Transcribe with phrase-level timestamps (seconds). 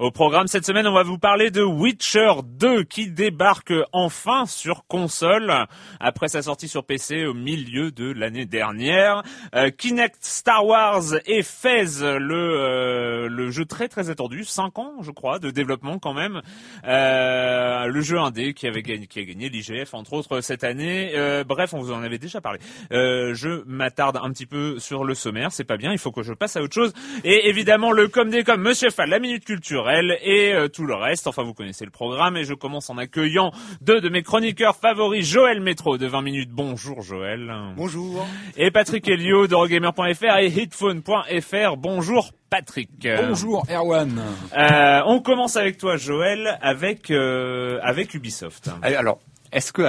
[0.00, 4.86] Au programme cette semaine, on va vous parler de Witcher 2 qui débarque enfin sur
[4.86, 5.52] console
[6.00, 9.22] après sa sortie sur PC au milieu de l'année dernière.
[9.54, 14.94] Euh, Kinect, Star Wars et Fez, le euh, le jeu très très attendu, 5 ans
[15.02, 16.40] je crois de développement quand même.
[16.86, 21.12] Euh, le jeu indé qui avait gagné, qui a gagné l'IGF entre autres cette année.
[21.14, 22.58] Euh, bref, on vous en avait déjà parlé.
[22.90, 26.22] Euh, je m'attarde un petit peu sur le sommaire, c'est pas bien, il faut que
[26.22, 26.94] je passe à autre chose.
[27.22, 29.44] Et évidemment le comme des comme Monsieur Fall, la minute
[29.90, 31.26] culturelle et euh, tout le reste.
[31.26, 35.26] Enfin, vous connaissez le programme et je commence en accueillant deux de mes chroniqueurs favoris,
[35.26, 36.50] Joël Métro de 20 minutes.
[36.50, 37.52] Bonjour Joël.
[37.76, 38.26] Bonjour.
[38.56, 41.76] Et Patrick Helio d'Eurogamer.fr et Hitphone.fr.
[41.76, 43.06] Bonjour Patrick.
[43.28, 44.22] Bonjour Erwan.
[44.56, 48.70] Euh, on commence avec toi Joël avec euh, avec Ubisoft.
[48.82, 49.20] Allez, Alors,
[49.52, 49.82] est-ce que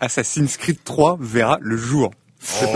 [0.00, 2.10] Assassin's Creed 3 verra le jour?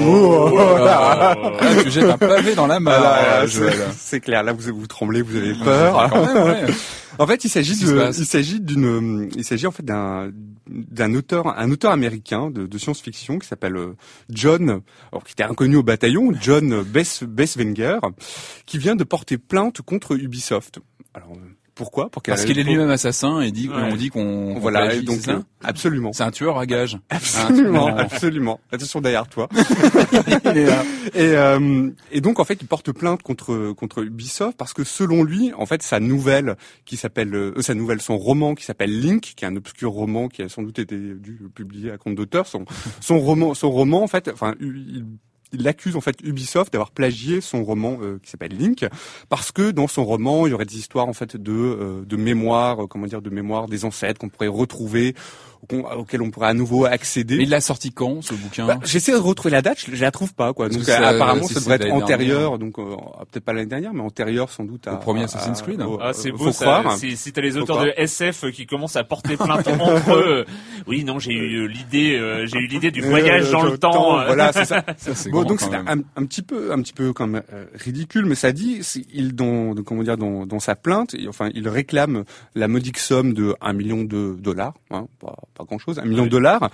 [0.01, 1.37] Oh, là,
[1.85, 3.79] tu jettes un pavé dans la mare, Joël.
[3.97, 6.09] c'est- clair, là vous vous tremblez, vous avez peur.
[6.11, 6.75] Quand même, ouais.
[7.19, 8.11] En fait, il s'agit de,
[8.57, 10.31] il d'une, il s'agit en fait d'un
[10.69, 13.97] d'un auteur, un auteur américain de, de science-fiction qui s'appelle euh,
[14.31, 14.81] John,
[15.11, 17.99] alors, qui était inconnu au bataillon, John Bess, Besswenger,
[18.67, 20.79] qui vient de porter plainte contre Ubisoft.
[21.13, 21.41] Alors euh,
[21.81, 22.11] pourquoi?
[22.11, 23.75] Pour Parce qu'il est lui-même assassin et dit, Ouais.
[23.91, 25.31] on dit qu'on Voilà, plagie, donc ça?
[25.33, 26.13] euh, absolument.
[26.13, 26.99] c'est un tueur à gage.
[27.09, 28.61] Absolument, Hein, absolument.
[28.71, 29.49] Attention derrière toi.
[30.45, 30.83] Il est là.
[31.15, 35.23] Et, euh, et donc en fait, il porte plainte contre contre Ubisoft parce que selon
[35.23, 39.33] lui, en fait, sa nouvelle qui s'appelle euh, sa nouvelle, son roman qui s'appelle Link,
[39.37, 42.47] qui est un obscur roman qui a sans doute été dû publier à compte d'auteur,
[42.47, 42.67] son
[43.01, 45.07] son roman, son roman en fait, enfin, il,
[45.53, 48.85] il accuse en fait Ubisoft d'avoir plagié son roman euh, qui s'appelle Link
[49.29, 52.17] parce que dans son roman il y aurait des histoires en fait de euh, de
[52.17, 55.15] mémoire, euh, comment dire, de mémoire des ancêtres qu'on pourrait retrouver,
[55.97, 57.37] auxquels on pourrait à nouveau accéder.
[57.37, 58.67] Mais il l'a sorti quand, ce bouquin?
[58.67, 60.69] Bah, J'essaie de retrouver la date, je, je la trouve pas quoi.
[60.69, 62.97] Donc ça- euh, apparemment si ça devrait être antérieur, donc euh,
[63.31, 65.81] peut-être pas l'année dernière, mais antérieur sans doute à, Au premier Assassin's Creed.
[65.83, 66.65] au- Ah, c'est euh, beau faut ça.
[66.81, 66.97] croire.
[66.97, 70.45] Si, si t'as les auteurs de SF qui commencent à porter plainte entre eux.
[70.87, 74.19] Oui, non, j'ai eu l'idée, euh, j'ai eu l'idée du voyage Euh, dans le temps.
[74.21, 74.27] euh.
[74.27, 74.85] Voilà, c'est ça.
[75.31, 78.25] Bon, grand, donc quand c'est un, un petit peu, un petit peu comme euh, ridicule,
[78.27, 78.81] mais ça dit,
[79.13, 83.33] il dans, comment dire, dans, dans sa plainte, il- enfin, il réclame la modique somme
[83.35, 86.71] de un million de dollars, hein, pas, pas grand chose, un million de dollars,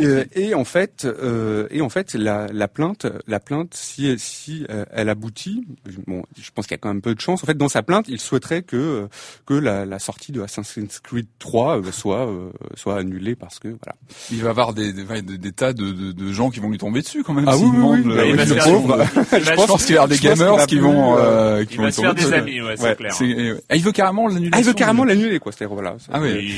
[0.00, 4.66] Euh, et en fait, euh, et en fait, la, la plainte, la plainte, si, si
[4.70, 5.64] euh, elle aboutit,
[6.06, 7.42] bon, je pense qu'il y a quand même peu de chance.
[7.42, 9.08] En fait, dans sa plainte, il souhaiterait que
[9.46, 13.68] que la, la sortie de Assassin's Creed 3 euh, soit euh, soit annulée parce que
[13.68, 13.94] voilà.
[14.30, 16.78] Il va avoir des, des, des, des tas de, de, de gens qui vont lui
[16.78, 17.44] tomber dessus quand même.
[17.48, 18.02] Ah oui, oui, oui.
[18.04, 18.64] le- Bah, il va se faire-
[19.44, 21.92] Je pense qu'il y a des gamers qui vont, euh, euh, qui Il vont va
[21.92, 23.12] se faire des amis, ouais, c'est Ouais, clair.
[23.14, 24.50] C'est- Ah, il veut carrément l'annulation.
[24.54, 25.52] Ah, il veut carrément l'annuler, quoi.
[25.52, 25.96] C'est-à-dire voilà.
[26.12, 26.54] Ah oui.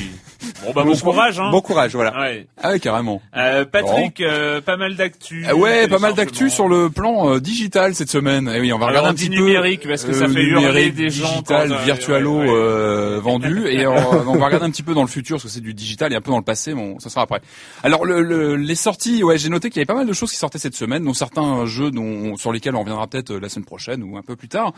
[0.65, 1.39] Bon bah bon courage.
[1.41, 1.51] Hein.
[1.51, 2.19] Bon j'encourage, voilà.
[2.21, 2.47] Ouais.
[2.63, 3.21] Ah ouais, carrément.
[3.37, 5.45] Euh, Patrick, euh, pas mal d'actu.
[5.49, 8.49] Ah ouais, pas mal d'actu sur le plan euh, digital cette semaine.
[8.49, 10.25] Et oui, on va Alors, regarder on un dit petit peu numérique, parce que ça
[10.25, 13.67] euh, fait hurler numérique, des gens digital, quand, virtualo ouais, euh, vendu.
[13.69, 15.75] Et on, on va regarder un petit peu dans le futur, parce que c'est du
[15.75, 16.73] digital et un peu dans le passé.
[16.75, 17.41] Bon, ça sera après.
[17.83, 20.31] Alors le, le- les sorties, ouais, j'ai noté qu'il y avait pas mal de choses
[20.31, 23.65] qui sortaient cette semaine, dont certains jeux dont, sur lesquels on reviendra peut-être la semaine
[23.67, 24.73] prochaine ou un peu plus tard.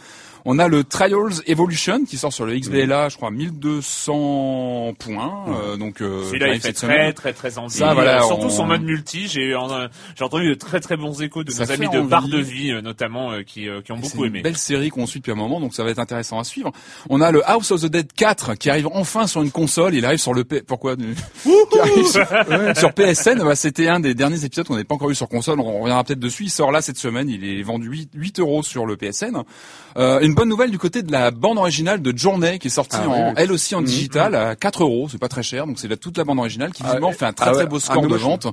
[0.44, 5.44] On a le Trials Evolution qui sort sur le XBLA, je crois 1200 points.
[5.48, 7.12] euh, donc euh, Celui-là, qui il très, semaine.
[7.12, 7.76] très, très envie.
[7.78, 9.28] Ça, voilà, Euh, Surtout on- son mode multi.
[9.28, 12.08] J'ai euh, j'ai entendu de très, très bons échos de Ça nos amis de envie.
[12.08, 14.38] Barre de Vie, euh, notamment, euh, qui, euh, qui ont Et beaucoup C'est aimé.
[14.38, 16.72] une belle série qu'on suit depuis un moment, donc ça va être intéressant à suivre.
[17.10, 19.94] On a le House of the Dead 4 qui arrive enfin sur une console.
[19.94, 20.62] Il arrive sur le P...
[20.62, 22.26] pourquoi du- qui arrive sur,
[22.76, 23.38] sur PSN.
[23.44, 25.60] Bah, C'était un des derniers épisodes qu'on n'avait pas encore eu sur console.
[25.60, 26.44] On reviendra peut-être dessus.
[26.44, 27.28] Il sort là cette semaine.
[27.28, 29.42] Il est vendu 8, 8 euros sur le PSN.
[29.96, 32.96] Euh, une bonne nouvelle du côté de la bande originale de Journey qui est sortie
[33.00, 33.32] Ah en, oui, oui.
[33.36, 35.08] elle aussi en digital à 4 euros.
[35.10, 37.14] C'est pas très cher, donc c'est la- toute la bande originale qui visiblement ouais.
[37.14, 38.46] fait un très Ah très beau Ah, score mais de vente.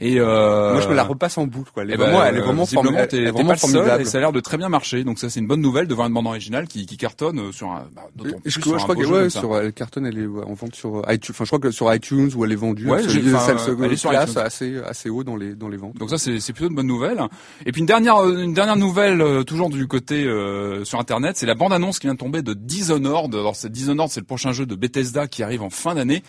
[0.00, 1.84] Et euh, Moi, je me la repasse en boucle, quoi.
[1.84, 3.08] Elle est eh ben, vraiment, elle est vraiment, formidable.
[3.12, 4.02] elle est vraiment formidable.
[4.02, 5.04] et ça a l'air de très bien marcher.
[5.04, 7.52] Donc ça, c'est une bonne nouvelle de voir une bande originale qui, qui cartonne euh,
[7.52, 7.84] sur un.
[7.94, 10.18] Bah, d'autant Je, plus crois- sur je un crois que ouais, sur euh, Carton, elle
[10.18, 11.32] est en vente sur euh, iTunes.
[11.34, 13.92] Enfin, je crois que sur iTunes où elle est vendue, Ouais, elle, enfin, elle elle
[13.92, 14.42] est sur classe iTunes.
[14.42, 15.96] assez assez haut dans les dans les ventes.
[15.96, 17.20] Donc ça, c'est plutôt une bonne nouvelle.
[17.66, 21.36] Et puis une dernière, euh, une dernière nouvelle, euh, toujours du côté euh, sur Internet,
[21.36, 23.34] c'est la bande-annonce qui vient de tomber de Dishonored.
[23.34, 26.22] Alors c'est Dishonored, c'est le prochain jeu de Bethesda qui arrive en fin d'année.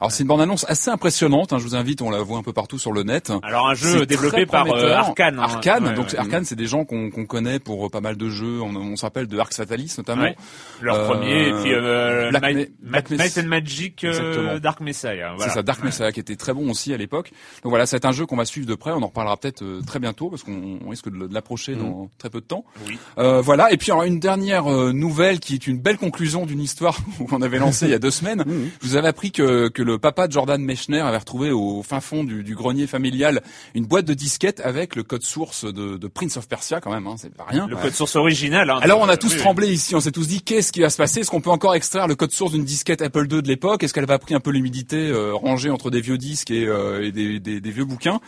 [0.00, 1.52] Alors c'est une bande-annonce assez impressionnante.
[1.52, 3.32] hein, je vous invite, on la voit un peu partout sur le net.
[3.42, 4.92] Alors, un jeu développé par euh.
[4.92, 5.38] Arkane.
[5.38, 5.42] hein.
[5.42, 6.10] Arkane, Ouais, donc ouais.
[6.12, 8.60] c'est- Arkane, c'est des gens qu'on qu'on connaît pour euh, pas mal de jeux.
[8.62, 10.22] On, on se rappelle de Arx Fatalis notamment.
[10.22, 10.36] Ouais.
[10.80, 14.58] Leur Euh, premier, et puis euh, Black Ma- Black Might and Magic, euh.
[14.60, 15.32] Dark Messiah.
[15.36, 15.50] Voilà.
[15.50, 17.32] C'est ça, Dark Messiah qui était très bon aussi à l'époque.
[17.62, 18.92] Donc voilà, c'est un jeu qu'on va suivre de près.
[18.92, 22.30] On en reparlera peut-être euh, très bientôt parce qu'on on risque de, l'approcher dans très
[22.30, 22.64] peu de temps.
[22.86, 22.98] Oui.
[23.18, 23.72] Euh, voilà.
[23.72, 26.96] Et puis alors, une dernière euh, nouvelle qui est une belle conclusion d'une histoire
[27.28, 28.44] qu'on avait lancée il y a deux semaines.
[28.80, 32.00] Je vous avais appris que, que le papa de Jordan Mechner avait retrouvé au fin
[32.00, 33.42] fond du, du grenier familial
[33.74, 37.06] une boîte de disquettes avec le code source de, de Prince of Persia quand même.
[37.08, 37.66] Hein, c'est pas rien.
[37.66, 38.70] Le code source original.
[38.70, 39.38] Hein, Alors on a tous oui.
[39.38, 41.20] tremblé ici, on s'est tous dit qu'est-ce qui va se passer?
[41.20, 43.82] Est-ce qu'on peut encore extraire le code source d'une disquette Apple II de l'époque?
[43.82, 47.04] Est-ce qu'elle va pris un peu l'humidité euh, rangée entre des vieux disques et, euh,
[47.04, 48.20] et des, des- des vieux bouquins?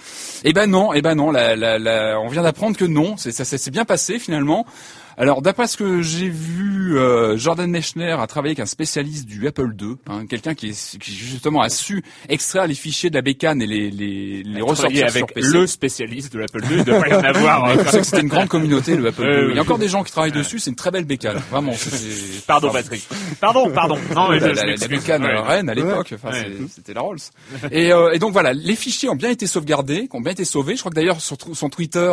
[0.42, 1.30] Eh ben non, eh ben non.
[1.30, 3.16] La, la, la- on vient d'apprendre que non.
[3.16, 4.66] C'est, ça, ça s'est bien passé finalement.
[5.16, 9.46] Alors d'après ce que j'ai vu, euh, Jordan Mechner a travaillé avec un spécialiste du
[9.46, 13.22] Apple II, hein, quelqu'un qui, est- qui justement a su extraire les fichiers de la
[13.22, 15.48] bécane et les, les, les ressortir avec sur PC.
[15.52, 17.64] le spécialiste de l'Apple II, il pas y en avoir.
[17.70, 19.28] Euh, je sais que c'était une grande communauté le Apple II.
[19.28, 21.40] ouais, Il y a encore des gens qui travaillent dessus, c'est une très belle bécane.
[21.50, 21.72] Vraiment.
[21.74, 23.06] c'est- c'est- Pardon, Patrick.
[23.40, 23.98] Pardon, pardon.
[24.14, 25.38] Non, mais la, je la, la bécane Ouais.
[25.40, 26.46] Rennes à l'époque, enfin, Ouais.
[26.58, 27.18] c'est- c'était la Rolls.
[27.70, 30.74] Et, euh, et donc voilà, les fichiers ont bien été sauvegardés, ont bien été sauvés.
[30.74, 32.12] Je crois que d'ailleurs sur son Twitter,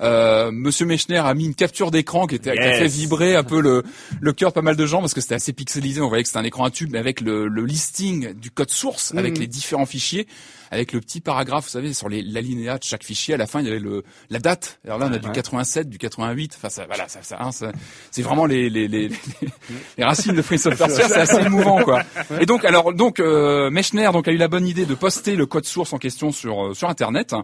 [0.00, 2.78] euh, Monsieur Mechner a mis une capture d'écran qui, était, qui a Yes.
[2.78, 3.82] fait vibrer un peu le,
[4.20, 6.00] le cœur de pas mal de gens parce que c'était assez pixelisé.
[6.00, 8.70] On voyait que c'était un écran à tube, mais avec le, le listing du code
[8.70, 10.26] source, avec les différents fichiers,
[10.72, 13.34] avec le petit paragraphe, vous savez, sur les l'alinéa de chaque fichier.
[13.34, 14.78] À la fin, il y avait le la date.
[14.84, 16.54] Alors là, on a du 87, du 88.
[16.56, 17.72] Enfin, ça, voilà, ça, ça, hein, ça-
[18.10, 19.08] c'est vraiment les les, les,
[19.98, 21.08] les, racines de Prince of Persia.
[21.08, 22.02] C'est assez émouvant, quoi.
[22.40, 25.46] Et donc, alors, donc, euh, Mechner donc a eu la bonne idée de poster le
[25.46, 27.34] code source en question sur euh, sur Internet.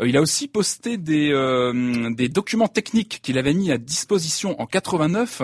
[0.00, 4.60] Euh, il a aussi posté des euh, des documents techniques qu'il avait mis à disposition
[4.60, 5.42] en 89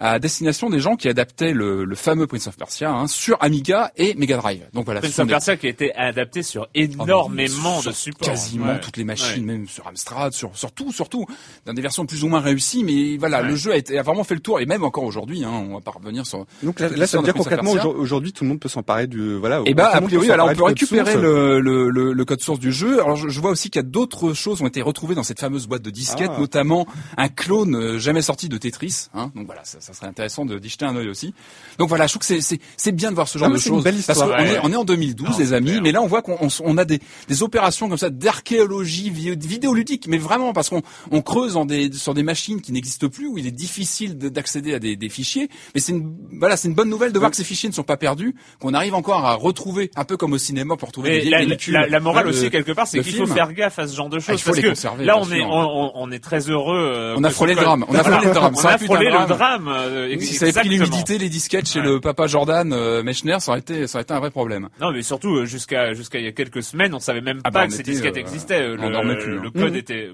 [0.00, 3.92] à destination des gens qui adaptaient le, le fameux Prince of Persia hein, sur Amiga
[3.96, 4.62] et Mega Drive.
[4.72, 7.90] Donc voilà, ce Prince of des- Persia qui a été adapté sur Oh, énormément sur
[7.90, 8.28] de supports.
[8.28, 8.80] Quasiment Ouais.
[8.80, 9.52] toutes les machines, Ouais.
[9.58, 11.26] même sur Amstrad, sur, sur tout, surtout,
[11.66, 13.48] dans des versions plus ou moins réussies, mais voilà, Ouais.
[13.48, 15.74] le jeu a, été, a vraiment fait le tour, et même encore aujourd'hui, hein, on
[15.74, 16.46] va pas revenir sur...
[16.62, 19.62] Donc là, ça veut dire concrètement aujourd'hui tout le monde peut s'emparer du voilà.
[19.66, 22.40] Et bah, tout le a priori, alors on peut récupérer le, le, le, le code
[22.40, 23.00] source du jeu.
[23.02, 25.38] Alors je, je vois aussi qu'il y a d'autres choses ont été retrouvées dans cette
[25.40, 26.40] fameuse boîte de disquettes, Ah.
[26.40, 29.06] notamment un clone euh, jamais sorti de Tetris.
[29.14, 31.34] Hein, donc voilà, ça, ça serait intéressant de d'y jeter un œil aussi.
[31.78, 33.58] Donc voilà, je trouve que c'est c'est c'est bien de voir ce genre Ah, de
[33.58, 34.04] c'est une choses.
[34.06, 35.82] parce qu'on est on est en 2012, Non, les amis, clair.
[35.82, 39.36] mais là on voit qu'on on, on a des des opérations comme ça d'archéologie vi-
[39.46, 43.28] vidéoludique, mais vraiment parce qu'on on creuse dans des sur des machines qui n'existent plus
[43.28, 45.48] où il est difficile de- d'accéder à des, des fichiers.
[45.74, 47.82] Mais c'est une voilà, c'est une bonne nouvelle de voir que ces fichiers ne sont
[47.82, 51.20] pas perdus, qu'on arrive encore à retrouver, un peu comme au cinéma pour retrouver Mais
[51.24, 51.30] des
[51.70, 54.08] la, la- la morale aussi quelque part, c'est qu'il faut faire gaffe à ce genre
[54.08, 56.10] de choses Ah, il faut parce les que conserver, là on est on, on- on
[56.10, 56.90] est très heureux.
[56.94, 57.84] euh, On a frôlé le drame.
[57.88, 58.52] On a frôlé le drame.
[58.54, 59.68] On Ça aurait a frôlé le drame.
[59.68, 61.86] euh, Si ça avait pris l'humidité, les disquettes chez Ouais.
[61.86, 64.68] le papa Jordan euh, Mechner, ça aurait été, ça aurait été un vrai problème.
[64.80, 67.60] Non, mais surtout jusqu'à jusqu'à il y a quelques semaines, on savait même Ah pas
[67.60, 68.66] bah, que ces disquettes euh, existaient.
[68.78, 69.52] on Le, dormait plus, le hein.
[69.54, 69.76] code Mhm.
[69.76, 70.10] était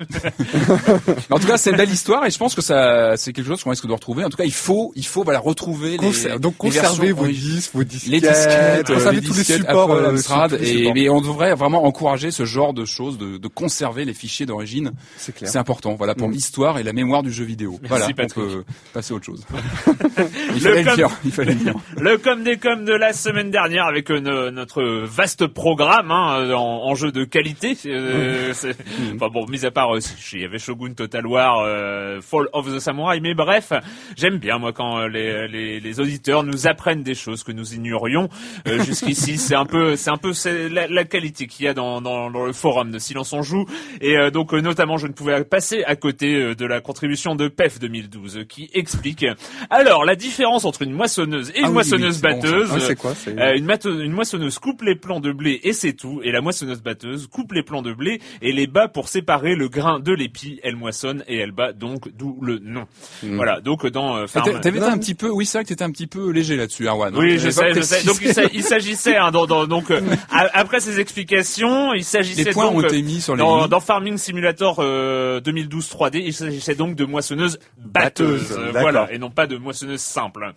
[1.30, 3.62] en tout cas, c'est une belle histoire et je pense que ça, c'est quelque chose
[3.62, 4.24] qu'on risque de retrouver.
[4.24, 7.84] En tout cas, il faut, il faut, voilà, retrouver les, donc conserver vos disques, vos
[7.84, 11.20] disquettes, les disquettes, conserver les tous les disquettes supports, Apple, euh, Amstrad, et, mais on
[11.20, 14.92] devrait vraiment encourager ce genre de choses, de, de conserver les fichiers d'origine.
[15.16, 15.50] C'est clair.
[15.50, 16.32] C'est important, voilà, pour Mm.
[16.32, 17.78] l'histoire et la mémoire du jeu vidéo.
[17.88, 18.34] voilà, on Patrick.
[18.34, 19.44] peut passer à autre chose.
[20.54, 21.74] il fallait le com- dire, il fallait le dire.
[21.98, 26.52] Le com des com de la semaine dernière avec euh, no- notre vaste programme hein,
[26.54, 27.76] en, en jeu de qualité.
[27.86, 28.76] Euh, c'est-
[29.16, 29.90] Enfin bon, mis à part,
[30.32, 33.72] il y avait Shogun Total War, euh, Fall of the Samurai, mais bref,
[34.16, 37.74] j'aime bien moi quand euh, les, les, les auditeurs nous apprennent des choses que nous
[37.74, 38.28] ignorions
[38.68, 39.38] euh, jusqu'ici.
[39.38, 42.30] c'est un peu, c'est un peu c'est la, la qualité qu'il y a dans, dans,
[42.30, 43.66] dans le forum de Silence on joue.
[44.00, 47.34] Et euh, donc euh, notamment, je ne pouvais passer à côté euh, de la contribution
[47.34, 49.24] de PEF 2012 euh, qui explique
[49.70, 52.88] alors la différence entre une moissonneuse et une Ah oui, moissonneuse oui, c'est bon, batteuse.
[52.90, 53.14] Ah, quoi
[53.56, 57.26] une, une moissonneuse coupe les plants de blé et c'est tout, et la moissonneuse batteuse
[57.26, 60.58] coupe les plants de blé et les bat pour séparer le grain de l'épi.
[60.64, 62.86] Elle moissonne et elle bat donc d'où le nom.
[63.22, 65.64] Voilà, donc dans euh, Ah, Farm- t'a- T'avais été un petit peu, oui, c'est vrai
[65.64, 67.14] que t'étais un petit peu léger là-dessus, Erwan.
[67.16, 67.36] oui, hein.
[67.38, 68.06] je T'avais pas sais, je sais.
[68.06, 70.00] Donc il s'agissait, hein, dans, dans- donc euh,
[70.30, 73.68] après ces explications, il s'agissait Les points donc ont euh, été mis sur les dans,
[73.68, 79.12] dans Farming Simulator euh, 2012 3D, il s'agissait donc de moissonneuse batteuse, Batteuse, euh, voilà,
[79.12, 80.52] et non pas de moissonneuse simple.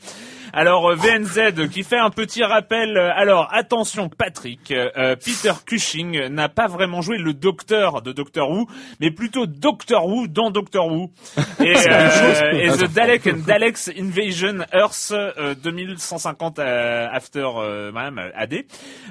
[0.55, 2.95] Alors euh, VNZ qui fait un petit rappel.
[2.95, 8.51] euh, Alors attention, Patrick, euh, Peter Cushing n'a pas vraiment joué le Docteur de Doctor
[8.51, 8.67] Who,
[9.00, 11.10] mais plutôt Doctor Who dans Doctor Who.
[11.60, 18.19] Et, euh, et The Dalek and Daleks Invasion Earth euh, 2150 euh, After euh, Madame
[18.36, 18.65] AD,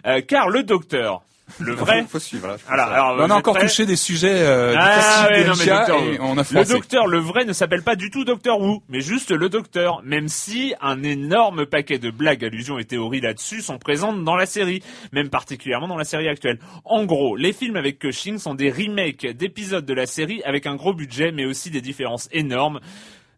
[0.07, 1.23] Euh, car le Docteur,
[1.59, 2.03] le vrai.
[2.03, 2.49] Faut, faut suivre.
[2.49, 5.67] Là, Voilà, alors, on a êtes encore touché des sujets euh, ah ouais, non, mais
[5.67, 8.83] docteur, et on a le docteur, le vrai, ne s'appelle pas du tout Docteur Who,
[8.89, 13.63] mais juste le docteur, même si un énorme paquet de blagues, allusions et théories là-dessus
[13.63, 14.83] sont présentes dans la série,
[15.13, 16.59] même particulièrement dans la série actuelle.
[16.85, 20.77] En gros, les films avec Cushing sont des remakes d'épisodes de la série avec un
[20.77, 22.81] gros budget, mais aussi des différences énormes.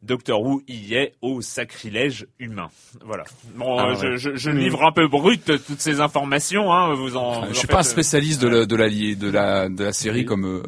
[0.04, 2.68] Doctor Who y est au sacrilège humain.
[3.04, 3.24] Voilà.
[3.56, 3.96] Bon, Ah ouais.
[3.96, 6.72] je, je, je livre un peu brut toutes ces informations.
[6.72, 7.40] Hein, vous en.
[7.40, 9.84] vous Je en suis pas un euh, spécialiste de la de la de la de
[9.84, 10.62] la série comme euh,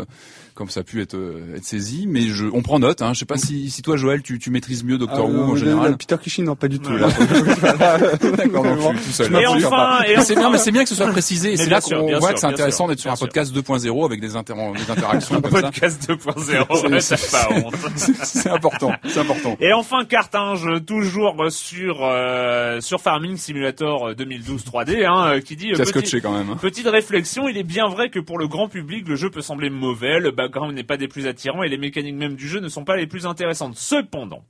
[0.56, 3.02] comme ça a pu être euh, être saisi, mais je on prend note.
[3.02, 3.12] Hein.
[3.12, 5.54] Je sais pas si si toi Joël tu tu maîtrises mieux Doctor Ah, Who en
[5.56, 5.90] général.
[5.92, 6.90] le Peter Cushing, non, pas du tout.
[6.90, 6.98] Ouais.
[8.36, 9.26] D'accord, donc je suis tout seul.
[9.26, 9.66] Et là-dessus.
[9.66, 11.52] enfin, et c'est enfin- bien, mais c'est bien que ce soit précisé.
[11.52, 14.20] Et c'est là qu'on voit sûr, que c'est intéressant d'être sur un podcast 2.0 avec
[14.20, 15.62] des, inter- des interactions comme ça.
[15.62, 17.74] Podcast 2.0, C'est- t'as pas honte.
[18.24, 19.56] C'est important, c'est important.
[19.60, 25.72] Et enfin Cartinge, toujours sur euh, sur Farming Simulator 2012 3D, hein, euh, qui dit
[25.72, 26.50] euh, petit- scotché quand même.
[26.50, 26.58] hein.
[26.60, 29.70] Petite réflexion, il est bien vrai que pour le grand public, le jeu peut sembler
[29.70, 32.68] mauvais, le background n'est pas des plus attirants et les mécaniques même du jeu ne
[32.68, 33.76] sont pas les plus intéressantes.
[33.76, 34.44] Cependant,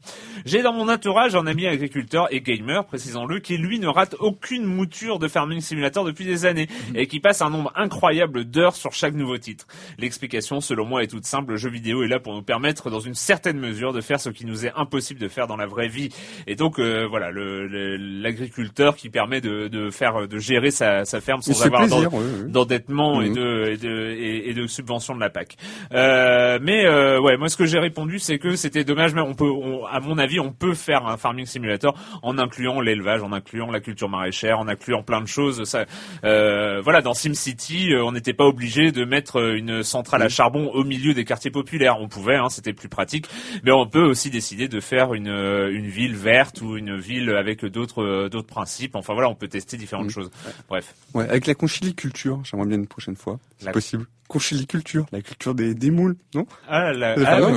[0.44, 4.64] j'ai dans mon entourage un ami agriculteur et gamer, précisons-le, qui lui ne rate aucune
[4.64, 8.92] mouture de Farming Simulator depuis des années et qui passe un nombre incroyable d'heures sur
[8.92, 9.66] chaque nouveau titre.
[9.98, 11.52] L'explication, selon moi, est toute simple.
[11.52, 14.30] Le jeu vidéo est là pour nous permettre, dans une certaine mesure, de faire ce
[14.30, 16.10] qui nous est impossible de faire dans la vraie vie.
[16.46, 21.04] Et donc, euh, voilà, le- le- l'agriculteur qui permet de, de faire, de gérer sa,
[21.04, 22.50] sa ferme sans avoir d'en- plaisir, oui, oui.
[22.52, 23.34] d'endettement et Mhm.
[23.34, 25.56] de et de et, et de subvention de la PAC.
[25.92, 29.34] Euh, mais euh, ouais, moi ce que j'ai répondu c'est que c'était dommage, mais on
[29.34, 33.32] peut, on- à mon avis, on peut faire un farming simulator en incluant l'élevage, en
[33.32, 35.64] incluant la culture maraîchère, en incluant plein de choses.
[35.64, 35.84] Ça,
[36.24, 40.70] euh, voilà, dans SimCity, euh, on n'était pas obligé de mettre une centrale à charbon
[40.72, 41.96] au milieu des quartiers populaires.
[42.00, 43.26] On pouvait, hein, c'était plus pratique.
[43.62, 47.30] Mais on peut aussi décider de faire une euh, une ville verte ou une ville
[47.30, 48.96] avec d'autres d'autres principes.
[48.96, 50.30] Enfin voilà, on peut tester différentes choses.
[50.68, 50.94] Bref.
[51.14, 53.38] Ouais, avec la conchiliculture, j'aimerais bien une prochaine fois.
[53.58, 54.06] C'est La- possible.
[54.28, 57.52] Conchiliculture, la culture des, des moules, non Ah, la- ah, ouais.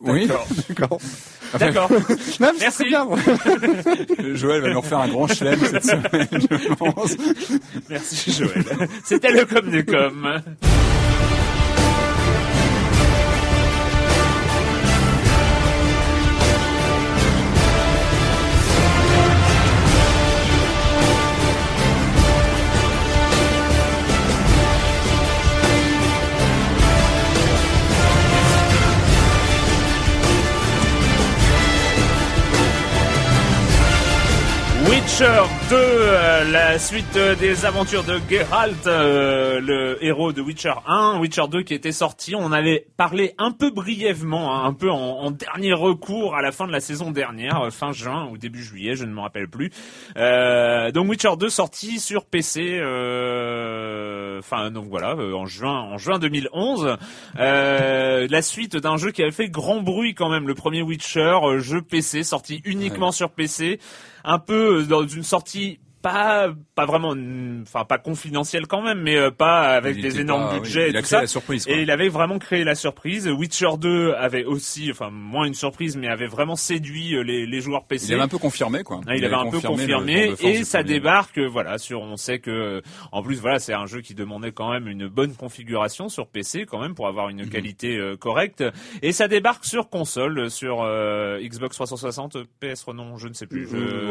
[0.00, 0.28] Oui,
[0.68, 0.98] D'accord.
[1.58, 1.90] D'accord.
[2.40, 2.84] Merci.
[2.84, 3.04] bien.
[4.34, 7.16] Joël va nous refaire un grand chelem cette semaine, je pense.
[7.90, 8.64] Merci Joël.
[9.04, 10.40] C'était le com des com.
[34.88, 40.72] Witcher 2, euh, la suite euh, des aventures de Geralt, euh, le héros de Witcher
[40.86, 42.34] 1, Witcher 2 qui était sorti.
[42.34, 46.66] On avait parlé un peu brièvement, hein, un peu en, dernier recours à la fin
[46.66, 49.70] de la saison dernière, fin juin ou début juillet, je ne me rappelle plus.
[50.16, 52.80] Donc Witcher 2 sorti sur PC,
[54.38, 56.96] enfin donc voilà, euh, en juin, en juin 2011.
[57.38, 61.38] Euh, la suite d'un jeu qui avait fait grand bruit quand même, le premier Witcher,
[61.42, 63.80] euh, jeu PC sorti uniquement sur PC
[64.24, 67.14] un peu dans une sortie pas pas vraiment
[67.62, 71.10] enfin pas confidentiel quand même mais euh, pas avec des énormes budgets il a créé
[71.10, 71.20] ça.
[71.22, 73.28] la surprise et il avait vraiment créé la surprise.
[73.28, 77.60] Witcher 2 avait aussi enfin moins une surprise mais avait vraiment séduit euh, les, les
[77.60, 79.00] joueurs PC il avait un peu confirmé quoi.
[79.14, 83.40] Il, avait, un peu confirmé et ça débarque voilà sur on sait que en plus
[83.40, 86.94] voilà c'est un jeu qui demandait quand même une bonne configuration sur PC quand même
[86.94, 87.50] pour avoir une mhm.
[87.50, 88.64] qualité euh, correcte.
[89.02, 90.84] Et ça débarque sur console sur
[91.40, 93.68] Xbox 360 PS non je ne sais plus.
[93.68, 94.06] Je,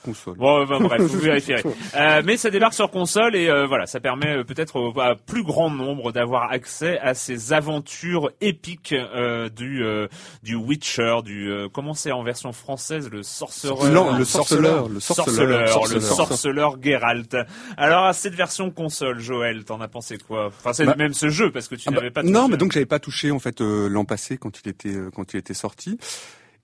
[0.00, 0.36] console.
[0.36, 1.62] Bon, bref, vous vérifierez.
[1.94, 5.14] Euh, mais ça débarque sur console et euh, voilà, ça permet euh, peut-être au à
[5.14, 10.08] plus grand nombre d'avoir accès à ces aventures épiques euh, du euh,
[10.42, 16.00] du Witcher, du comment c'est en version française le sorcereur, le sorceleur, le sorceleur, le
[16.00, 17.36] sorceleur Geralt.
[17.76, 20.46] Alors à cette version console, Joël, t'en as pensé quoi?
[20.46, 22.28] Enfin, c'est bah, même ce jeu parce que tu ah n'avais bah, pas.
[22.28, 25.38] Non, mais donc j'avais pas touché en fait l'an passé quand il était quand il
[25.38, 25.98] était sorti.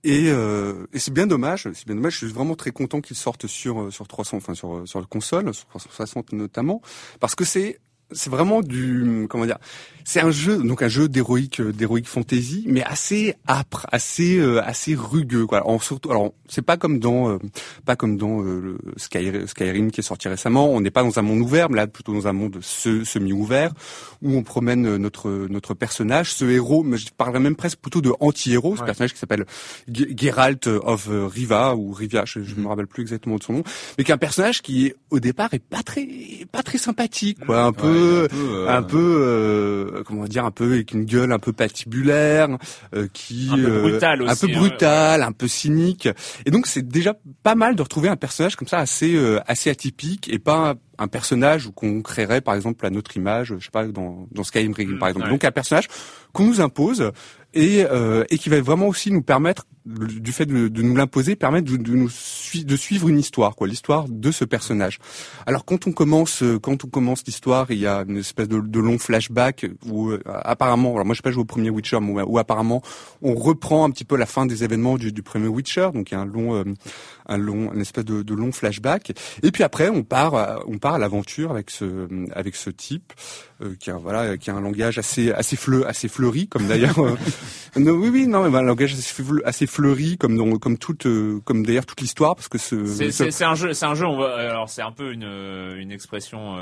[0.03, 2.13] Et, euh, et c'est bien dommage, c'est bien dommage.
[2.13, 5.05] Je suis vraiment très content qu'il sorte sur euh, sur 300, enfin sur sur le
[5.05, 6.81] console, sur 360 notamment,
[7.19, 7.79] parce que c'est
[8.11, 9.57] c'est vraiment du comment dire
[10.05, 14.63] c'est un jeu donc un jeu d'héroïque euh, d'héroïque fantasy mais assez âpre assez euh,
[14.63, 15.67] assez rugueux quoi.
[15.67, 17.39] En surtout alors c'est pas comme dans euh,
[17.85, 20.69] pas comme dans le Skyrim, qui est sorti récemment.
[20.69, 23.73] On n'est pas dans un monde ouvert mais là plutôt dans un monde semi ouvert
[24.21, 28.13] où on promène notre notre personnage ce héros mais je parlerais même presque plutôt de
[28.21, 29.45] anti-héros ce personnage qui s'appelle
[29.91, 33.63] Geralt of Riva ou Rivia je, je me rappelle plus exactement de son nom
[33.97, 36.07] mais qui est un personnage qui au départ est pas très
[36.49, 37.96] pas très sympathique quoi un peu
[38.67, 42.49] un peu, euh, euh, comment dire, un peu avec une gueule un peu patibulaire,
[42.95, 46.09] euh, qui un peu brutal aussi, un peu brutal, un peu cynique.
[46.45, 50.29] Et donc c'est déjà pas mal de retrouver un personnage comme ça assez assez atypique
[50.31, 54.27] et pas un personnage qu'on créerait par exemple à notre image, je sais pas dans
[54.31, 55.29] dans Skyrim par exemple.
[55.29, 55.87] Donc un personnage
[56.33, 57.11] qu'on nous impose
[57.53, 61.37] et, euh, et qui va vraiment aussi nous permettre du fait de, de nous l'imposer
[61.37, 64.99] permettre de, de nous de suivre une histoire quoi l'histoire de ce personnage.
[65.45, 68.79] Alors quand on commence quand on commence l'histoire il y a une espèce de, de
[68.79, 72.37] long flashback où euh, apparemment alors moi je pas joué au premier Witcher mais où,
[72.37, 72.81] apparemment
[73.21, 75.89] on reprend un petit peu la fin des événements du, du premier Witcher.
[75.93, 76.63] Donc il y a un long euh,
[77.27, 79.13] un long une espèce de, de, long flashback.
[79.43, 83.13] Et puis après on part on part à l'aventure avec ce avec ce type
[83.63, 86.99] euh, qui a voilà qui a un langage assez assez fleu assez fleuri comme d'ailleurs
[86.99, 87.15] euh,
[87.75, 88.95] oui oui non mais un langage
[89.45, 93.43] assez fleuri comme dans, comme toute euh, comme d'ailleurs toute l'histoire parce que ce c'est
[93.43, 95.27] un jeu c'est un jeu on va, alors c'est un peu une
[95.75, 96.55] une expression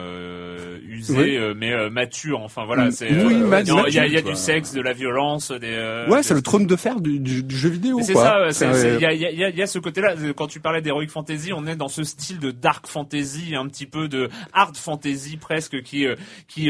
[0.87, 2.91] usée mais mature enfin voilà mm.
[2.91, 6.33] c'est oui, il y a, y a du sexe de la violence des ouais c'est
[6.33, 9.49] le trône de fer du, du, jeu vidéo c'est ça il y a, y, a,
[9.49, 12.39] y a ce côté là quand tu parlais d'heroic fantasy on est dans ce style
[12.39, 16.05] de dark fantasy un petit peu de hard fantasy presque qui
[16.47, 16.69] qui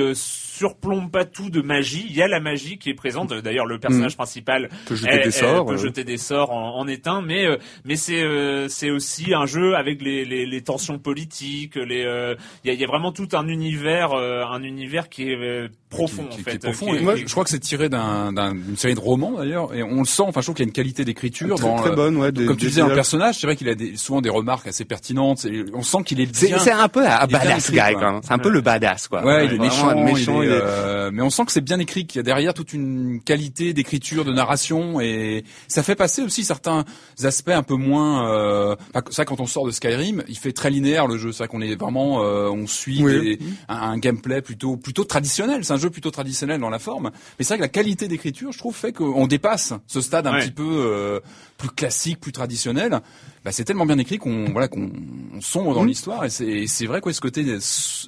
[0.56, 2.06] surplombe pas tout de magie.
[2.10, 3.34] Il y a la magie qui est présente.
[3.34, 4.18] D'ailleurs, le personnage mm.
[4.18, 7.96] principal peut jeter des sorts, peut jeter des sorts en, en éteint, mais euh, mais
[7.96, 11.76] c'est euh, c'est aussi un jeu avec les, les, les tensions politiques.
[11.76, 15.70] Les euh, il y, a, y, a, vraiment tout un univers un univers qui est
[15.96, 16.60] profond en fait.
[16.60, 17.02] profond.
[17.02, 20.24] moi, je crois que c'est tiré d'une série de romans d'ailleurs, et on le sent.
[20.26, 21.76] Enfin, je trouve qu'il y a une qualité d'écriture dans.
[21.76, 22.32] Très bonne, ouais.
[22.32, 25.46] comme tu disais, un personnage, c'est vrai qu'il a des, souvent des remarques assez pertinentes.
[25.46, 28.22] Et on sent qu'il est C'est un peu un badass guy, quoi.
[28.24, 29.24] C'est un peu le badass, quoi.
[29.26, 30.42] Ouais, il est méchant, méchant.
[30.42, 33.74] Euh, mais on sent que c'est bien écrit, qu'il y a derrière toute une qualité
[33.74, 36.86] d'écriture, de narration, et ça fait passer aussi certains
[37.24, 38.30] aspects un peu moins.
[38.30, 38.76] Euh...
[39.10, 41.32] ça, quand on sort de Skyrim, il fait très linéaire le jeu.
[41.32, 43.04] C'est vrai qu'on est vraiment, euh, on suit
[43.70, 45.64] un, gameplay plutôt plutôt traditionnel.
[45.64, 48.52] C'est un jeu plutôt traditionnel dans la forme, mais c'est vrai que la qualité d'écriture,
[48.52, 51.20] je trouve, fait qu'on dépasse ce stade un petit peu euh,
[51.58, 53.02] plus classique, plus traditionnel
[53.46, 54.90] bah, c'est tellement bien écrit qu'on voilà qu'on
[55.40, 55.88] sombre dans mmh.
[55.88, 57.46] l'histoire et c'est c'est vrai quoi ce côté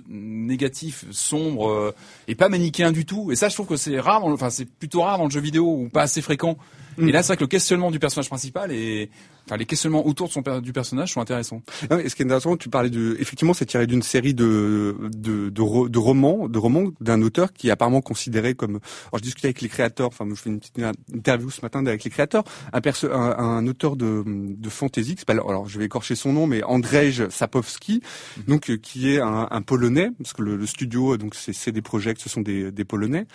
[0.09, 1.95] négatif, sombre euh,
[2.27, 3.31] et pas manichéen du tout.
[3.31, 5.65] Et ça, je trouve que c'est rare, enfin c'est plutôt rare dans le jeu vidéo
[5.65, 6.57] ou pas assez fréquent.
[6.99, 9.11] Et là, c'est vrai que le questionnement du personnage principal et
[9.47, 11.61] enfin les questionnements autour de son du personnage sont intéressants.
[11.89, 15.49] Ah ce qui est intéressant, tu parlais de effectivement, c'est tiré d'une série de de,
[15.49, 18.79] de, de romans, de romans d'un auteur qui est apparemment considéré comme.
[19.11, 20.07] Alors, je discutais avec les créateurs.
[20.07, 20.79] Enfin, je fais une petite
[21.13, 22.43] interview ce matin avec les créateurs.
[22.73, 25.41] Un, perso, un, un auteur de de fantasy qui s'appelle.
[25.47, 28.01] Alors, je vais écorcher son nom, mais Andrzej Sapowski,
[28.37, 28.43] mhm.
[28.47, 32.13] donc euh, qui est un, un, polonais, parce que le, studio, donc c'est des projets,
[32.17, 33.25] ce sont des, des polonais.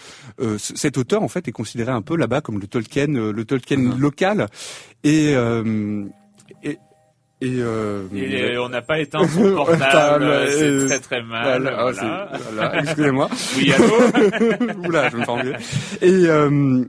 [0.40, 3.44] Euh, cet auteur, en fait, est considéré un peu là-bas comme le Tolkien, euh, le
[3.44, 3.98] Tolkien mhm.
[3.98, 4.48] local,
[5.04, 6.01] et euh, et,
[7.42, 11.62] et, euh, et on n'a pas éteint son portable, c'est très très mal.
[11.62, 12.78] Voilà, voilà.
[12.80, 13.28] Excusez-moi.
[13.56, 13.86] oui, allô
[14.88, 16.84] Oula, je me fais Et, euh,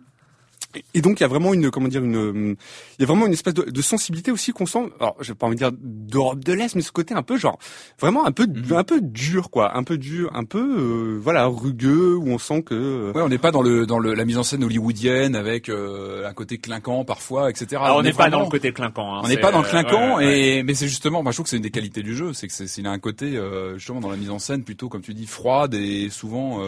[0.93, 2.55] Et donc il y a vraiment une comment dire une
[2.97, 4.89] il y a vraiment une espèce de, de sensibilité aussi qu'on sent.
[4.99, 7.37] Alors je vais pas envie de dire d'Europe de l'Est, mais ce côté un peu
[7.37, 7.57] genre
[7.99, 8.73] vraiment un peu Mhm.
[8.73, 12.63] un peu dur quoi, un peu dur, un peu euh, voilà rugueux où on sent
[12.63, 15.35] que euh, Ouais, on n'est pas dans le dans le, la mise en scène hollywoodienne
[15.35, 17.81] avec euh, un côté clinquant parfois, etc.
[17.83, 19.15] Alors, on n'est pas vraiment- dans le côté clinquant.
[19.17, 20.39] hein, On n'est pas dans le euh, clinquant ouais, ouais.
[20.57, 22.47] et mais c'est justement, moi je trouve que c'est une des qualités du jeu, c'est
[22.47, 25.01] que c'est il a un côté euh, justement dans la mise en scène plutôt comme
[25.01, 26.59] tu dis froide et souvent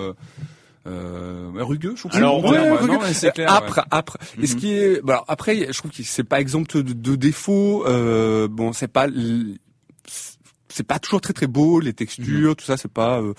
[0.87, 1.93] euh, rugueux.
[1.95, 2.71] Je trouve que Alors, bon ouais, ouais.
[2.77, 2.93] rugueux.
[2.93, 3.51] Non, c'est clair.
[3.51, 3.83] âpre, ouais.
[3.91, 4.17] âpre.
[4.41, 7.15] Et ce qui est, bah, alors, après, je trouve que c'est pas exempt de, de
[7.15, 7.85] défauts.
[7.87, 9.07] Euh, bon, c'est pas,
[10.69, 12.55] c'est pas toujours très très beau, les textures, Mhm.
[12.55, 13.33] tout ça, c'est pas, euh,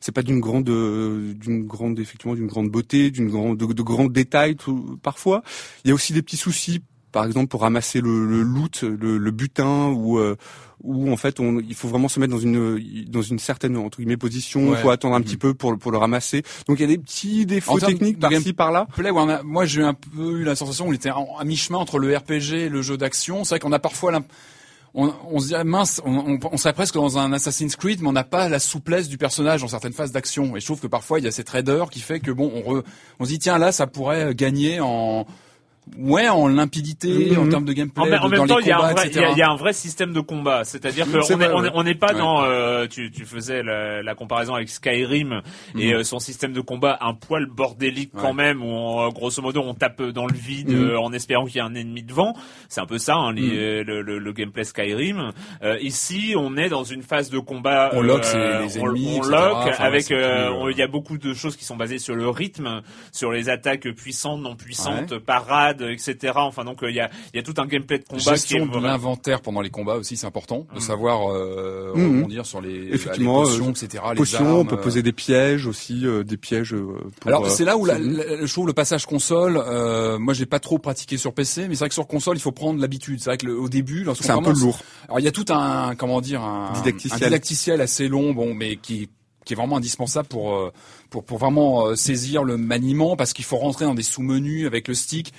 [0.00, 3.82] c'est pas d'une grande, euh, d'une grande, effectivement, d'une grande beauté, d'une grande, de, de
[3.82, 5.42] grands détails, tout, parfois.
[5.84, 6.82] Il y a aussi des petits soucis.
[7.12, 10.36] Par exemple, pour ramasser le, le loot, le, le butin, ou euh,
[10.82, 13.98] où en fait, on, il faut vraiment se mettre dans une dans une certaine entre
[13.98, 14.60] guillemets position.
[14.60, 14.76] Il Ouais.
[14.78, 16.42] faut attendre un petit peu pour pour le ramasser.
[16.66, 18.86] Donc il y a des petits défauts techniques par-ci par-là.
[19.44, 22.68] Moi j'ai un peu eu la sensation qu'on était à mi-chemin entre le RPG et
[22.68, 23.44] le jeu d'action.
[23.44, 24.30] C'est vrai qu'on a parfois l'imp-
[24.94, 28.00] on, on se dit ah, mince, on, on, on serait presque dans un Assassin's Creed,
[28.02, 30.56] mais on n'a pas la souplesse du personnage dans certaines phases d'action.
[30.56, 32.74] Et je trouve que parfois il y a cette raideur qui fait que bon, on,
[32.78, 32.82] re-
[33.20, 35.26] on se dit tiens là ça pourrait gagner en
[35.98, 37.38] ouais en limpidité, Mhm.
[37.38, 39.18] en termes de gameplay, En, même- en de- même dans temps, il y, a y
[39.24, 40.64] a- y a un vrai système de combat.
[40.64, 42.18] C'est-à-dire C'est qu'on vrai, est, on est- on n'est pas Ouais.
[42.18, 42.42] dans.
[42.44, 45.42] euh, tu, tu faisais la, la comparaison avec Skyrim
[45.76, 45.94] et Mhm.
[45.98, 49.60] euh, son système de combat un poil bordélique quand même, où on, euh, grosso modo
[49.64, 50.90] on tape dans le vide Mhm.
[50.90, 52.34] euh, en espérant qu'il y ait un ennemi devant.
[52.68, 53.86] C'est un peu ça, hein, les- Mhm.
[53.86, 55.32] le, le- le gameplay Skyrim.
[55.62, 57.90] Euh, ici, on est dans une phase de combat.
[57.92, 58.38] On lock les
[58.80, 60.10] on- ennemis, on, lock Enfin, avec.
[60.10, 63.88] Il y a beaucoup de choses qui sont basées sur le rythme, sur les attaques
[63.94, 66.32] puissantes, non puissantes, parades, etc.
[66.36, 68.28] Enfin donc euh, il y a, il y a tout un gameplay de combat qui
[68.28, 70.80] est Gestion de l'inventaire pendant les combats aussi, c'est important de Mhm.
[70.80, 72.16] savoir euh, Mhm.
[72.18, 74.04] rebondir sur les, Effectivement, les potions, euh, etc.
[74.10, 74.78] les Potions, on peut euh.
[74.80, 76.74] poser des pièges aussi, euh, des pièges.
[76.74, 76.86] euh,
[77.20, 79.56] pour, Alors c'est là où la, la- je trouve le passage console.
[79.56, 82.40] Euh, moi, j'ai pas trop pratiqué sur PC, mais c'est vrai que sur console, il
[82.40, 83.20] faut prendre l'habitude.
[83.20, 84.78] C'est vrai que le- au début, lorsqu'on c'est un peu lourd.
[85.06, 87.22] Alors il y a tout un comment dire un Didacticiel.
[87.22, 89.08] un didacticiel assez long, bon, mais qui
[89.46, 90.70] qui est vraiment indispensable pour euh,
[91.08, 94.94] pour pour vraiment saisir le maniement parce qu'il faut rentrer dans des sous-menus avec le
[94.94, 95.32] stick.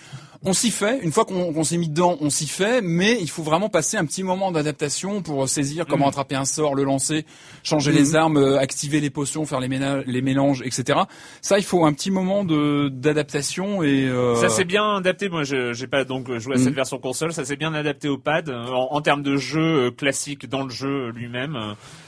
[0.44, 1.00] On s'y fait.
[1.04, 3.98] Une fois qu'on qu'on s'est mis dedans, on s'y fait, mais il faut vraiment passer
[3.98, 6.10] un petit moment d'adaptation pour saisir comment Mhm.
[6.10, 7.28] attraper un sort, le lancer,
[7.62, 11.02] changer les armes, euh, activer les potions, faire les, ména- les mélanges, etc.
[11.44, 15.30] Ça, il faut un petit moment de d'adaptation et euh, Ça s'est bien adapté.
[15.30, 16.74] Moi, je j'ai pas donc joué à cette Mhm.
[16.74, 17.34] version console.
[17.34, 20.64] Ça s'est bien adapté au pad euh, en, en termes de jeu euh, classique dans
[20.64, 21.56] le jeu lui-même.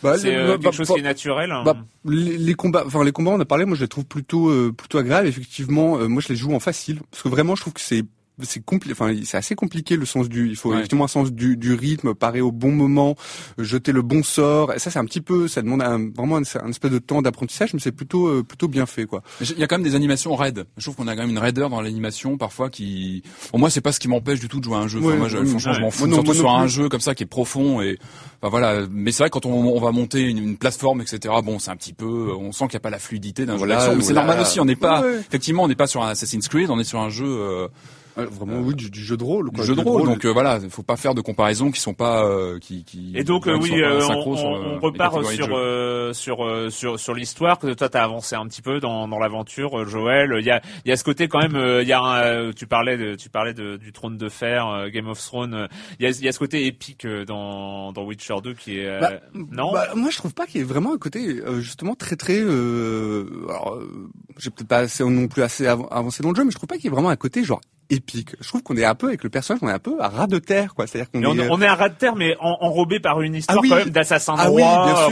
[0.01, 1.51] Bah, c'est euh, quelque bah, chose bah, qui est naturel.
[1.51, 1.61] hein.
[1.63, 3.65] bah, les, les combats, enfin les combats, on a parlé.
[3.65, 5.27] Moi, je les trouve plutôt euh, plutôt agréables.
[5.27, 8.03] Effectivement, euh, moi, je les joue en facile parce que vraiment, je trouve que c'est
[8.41, 10.77] c'est compli- enfin c'est assez compliqué le sens du il faut Ouais.
[10.77, 13.15] effectivement un sens du, du rythme parer au bon moment
[13.59, 16.41] jeter le bon sort et ça c'est un petit peu ça demande un, vraiment un,
[16.63, 19.63] un espèce de temps d'apprentissage mais c'est plutôt euh, plutôt bien fait quoi Il y
[19.63, 20.65] a quand même des animations raides.
[20.77, 23.23] Je trouve qu'on a quand même une raideur dans l'animation parfois qui.
[23.51, 24.99] Bon, moi, c'est pas ce qui m'empêche du tout de jouer à un jeu.
[25.03, 26.07] Enfin, moi, je, ouais, franchement, je m'en fous.
[26.07, 27.97] Non, Surtout sur un jeu comme ça qui est profond et.
[28.41, 28.85] Enfin voilà.
[28.91, 31.33] Mais c'est vrai quand on, on va monter une, une plateforme, etc.
[31.43, 32.31] Bon, c'est un petit peu.
[32.33, 33.97] On sent qu'il n'y a pas la fluidité d'un Voilà, jeu d'action.
[33.97, 34.59] Mais c'est normal aussi.
[34.59, 35.03] On n'est pas.
[35.19, 36.69] Effectivement, on n'est pas sur un Assassin's Creed.
[36.69, 37.25] On est sur un jeu.
[37.27, 37.67] euh,
[38.15, 40.03] Ouais, vraiment oui du, du jeu de rôle du jeu de rôle.
[40.05, 42.25] Donc euh, voilà, il faut pas faire de comparaisons qui sont pas.
[42.25, 43.11] euh, qui, qui.
[43.15, 46.13] Et donc qui euh, sont oui, pas euh, on, sur, on- euh, repart sur euh,
[46.13, 49.87] sur euh, sur sur l'histoire que toi t'as avancé un petit peu dans dans l'aventure,
[49.87, 50.35] Joël.
[50.39, 51.55] Il y a il y a ce côté quand même.
[51.55, 54.29] euh, Il y a un, euh, tu parlais de tu parlais de, du trône de
[54.29, 55.67] fer, Game of Thrones.
[55.99, 58.79] Il y a il y a ce côté épique euh, dans dans Witcher 2 qui
[58.79, 59.71] est euh, Bah, non?
[59.73, 62.39] Bah, moi, je trouve pas qu'il y ait vraiment un côté euh, justement très très.
[62.39, 66.43] Euh, alors, euh, j'ai peut-être pas assez non plus assez av- avancé dans le jeu,
[66.43, 68.35] mais je trouve pas qu'il y ait vraiment un côté genre épique.
[68.41, 70.27] Je trouve qu'on est un peu avec le personnage, on est un peu à ras
[70.27, 70.87] de terre, quoi.
[70.87, 71.41] C'est-à-dire qu'on on, est.
[71.41, 73.69] euh, on est à ras de terre, mais en- enrobé par une histoire Ah oui.
[73.69, 75.09] quand même d'assassin de Ah oui, roi.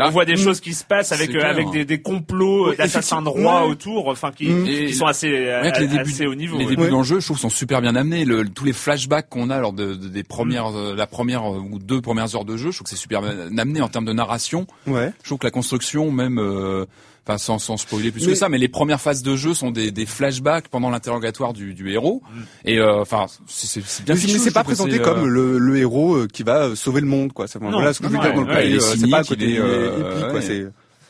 [0.00, 0.36] on voit des Mm.
[0.36, 1.46] choses qui se passent avec euh, clair.
[1.50, 3.62] avec des, des complots Oui, d'assassins de Ouais.
[3.68, 4.66] autour, enfin qui, Mm.
[4.66, 6.56] Et qui sont assez les débuts, assez haut niveau.
[6.58, 6.70] les ouais.
[6.70, 6.90] débuts Ouais.
[6.90, 8.24] dans le jeu, je trouve, sont super bien amenés.
[8.24, 10.76] Le, tous les flashbacks qu'on a lors de, de- des premières, Mm.
[10.76, 13.22] euh, la première euh, ou deux premières heures de jeu, je trouve que c'est super
[13.22, 14.66] bien amené en termes de narration.
[14.86, 15.12] Ouais.
[15.22, 16.84] Je trouve que la construction, même, euh,
[17.26, 19.70] enfin sans, sans spoiler plus Mais- que ça, mais les premières phases de jeu sont
[19.70, 22.22] des, des flashbacks pendant l'interrogatoire du, du héros.
[22.32, 22.40] Mm.
[22.66, 25.76] Et euh, enfin, c'est- c'est bien mais c'est pas présenté c'est, euh, comme le, le
[25.78, 27.46] héros euh, qui va euh, sauver le monde, quoi.
[27.48, 29.22] C'est Non, voilà ce que je veux non, dire dans le ouais, euh, c'est pas
[29.22, 30.40] il côté est, euh, épique, quoi.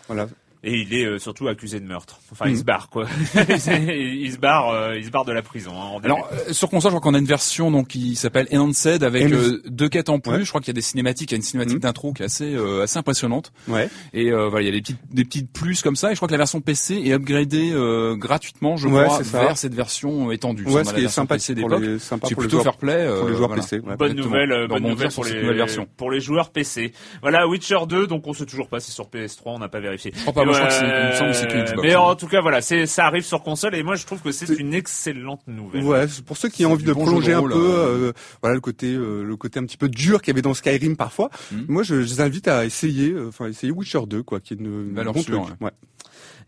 [0.09, 0.29] voilà.
[0.67, 2.19] Et il est euh, surtout accusé de meurtre.
[2.33, 3.07] Enfin, il se barre quoi.
[3.59, 5.73] il se barre, euh, il se barre de la prison.
[5.75, 6.01] hein.
[6.03, 9.31] Alors euh, sur console, je crois qu'on a une version donc qui s'appelle Enhanced avec
[9.33, 10.33] euh, deux quêtes en plus.
[10.33, 10.45] Ouais.
[10.45, 11.81] Je crois qu'il y a des cinématiques, il y a une cinématique Mhm.
[11.83, 13.53] d'intro qui est assez euh, assez impressionnante.
[13.69, 13.89] Ouais.
[14.13, 16.11] Et euh, voilà, il y a des petites des petites plus comme ça.
[16.11, 19.57] Et je crois que la version PC est upgradée euh, gratuitement, je Ouais, crois, vers
[19.59, 20.65] cette version étendue.
[20.65, 22.77] Ouais, ce qui est sympa PC pour les, sympa C'est pour les plutôt joueurs, fair
[22.79, 23.63] play pour les joueurs voilà.
[23.63, 23.81] PC.
[23.81, 23.97] ouais.
[23.97, 25.65] bonne nouvelle, euh, bonne nouvelle pour les
[25.97, 26.93] pour les joueurs PC.
[27.23, 30.13] Voilà, Witcher 2, donc on sait toujours pas si sur PS3, on n'a pas vérifié.
[30.15, 31.65] Je crois pas, Et moi je crois que c'est- il me semble que c'est que
[31.65, 32.01] Xbox, Mais hein.
[32.01, 34.49] en tout cas, voilà, c'est ça arrive sur console et moi je trouve que c'est
[34.59, 35.83] une excellente nouvelle.
[35.85, 38.09] Ouais, pour ceux qui ont envie de bon prolonger un peu, euh.
[38.09, 38.13] euh,
[38.43, 40.97] voilà le côté, euh, le côté un petit peu dur qu'il y avait dans Skyrim
[40.97, 41.31] parfois.
[41.53, 41.67] Mhm.
[41.69, 44.57] Moi, je, je les invite à essayer, euh, enfin essayer Witcher 2, quoi, qui est
[44.59, 45.61] une, une Valeur bon sûre, truc.
[45.61, 45.71] Ouais.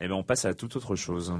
[0.00, 1.32] Et ben on passe à toute autre chose.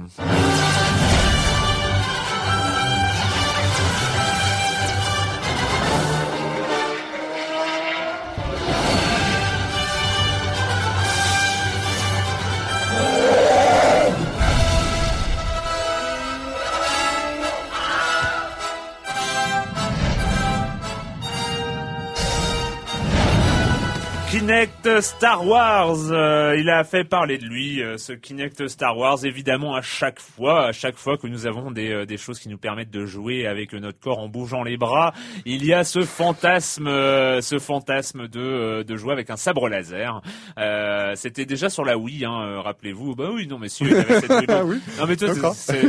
[24.47, 29.25] Kinect Star Wars, euh, il a fait parler de lui, euh, ce Kinect Star Wars.
[29.25, 32.47] Évidemment, à chaque fois, à chaque fois que nous avons des, euh, des choses qui
[32.47, 35.11] nous permettent de jouer avec notre corps en bougeant les bras,
[35.45, 39.67] il y a ce fantasme, euh, ce fantasme de, euh, de jouer avec un sabre
[39.67, 40.21] laser.
[40.57, 43.15] Euh, C'était déjà sur la Wii, hein, euh, rappelez-vous.
[43.15, 44.79] Bah oui, non, mais si, il y avait cette Ah oui.
[44.97, 45.27] Non mais toi,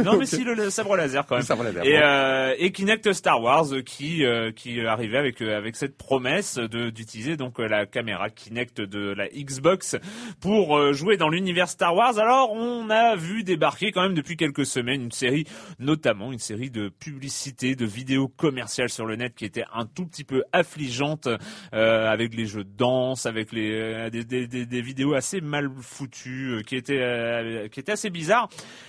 [0.04, 1.44] non mais si le, le sabre laser quand même.
[1.44, 5.56] Ça va la Et, euh, et Kinect Star Wars qui euh, qui arrivait avec euh,
[5.56, 9.96] avec cette promesse de d'utiliser donc la caméra Kinect de la Xbox
[10.40, 12.18] pour euh, jouer dans l'univers Star Wars.
[12.18, 15.44] Alors on a vu débarquer quand même depuis quelques semaines une série,
[15.78, 20.06] notamment une série de publicités, de vidéos commerciales sur le net qui étaient un tout
[20.06, 21.28] petit peu affligeantes
[21.74, 25.40] euh, avec les jeux de danse, avec les euh, des, des, des, des vidéos assez
[25.40, 28.48] mal foutues euh, qui étaient euh, qui étaient assez bizarres.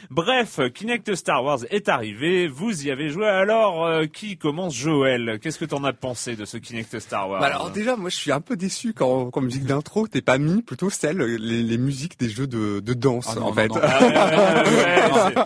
[0.10, 3.28] Bref, Kinect Star Wars est arrivé, vous y avez joué.
[3.28, 5.40] Alors, euh, qui commence Joël?
[5.42, 7.42] Qu'est-ce que t'en as pensé de ce Kinect Star Wars?
[7.42, 10.38] Bah alors déjà, moi, je suis un peu déçu quand, quand musique d'intro, t'es pas
[10.38, 13.54] mis plutôt celle, les, les musiques des jeux de, de danse, Ah non, en non,
[13.54, 13.68] fait.
[13.68, 13.76] non.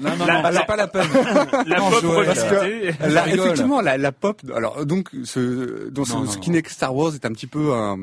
[0.01, 1.07] Non, non, la- non, la- c'est pas la peine.
[1.67, 2.03] la pop.
[3.09, 4.41] La- effectivement, la, la pop.
[4.55, 6.41] Alors donc, ce, dans ce, Non, non, ce non.
[6.41, 7.97] Kinect Star Wars est un petit peu un,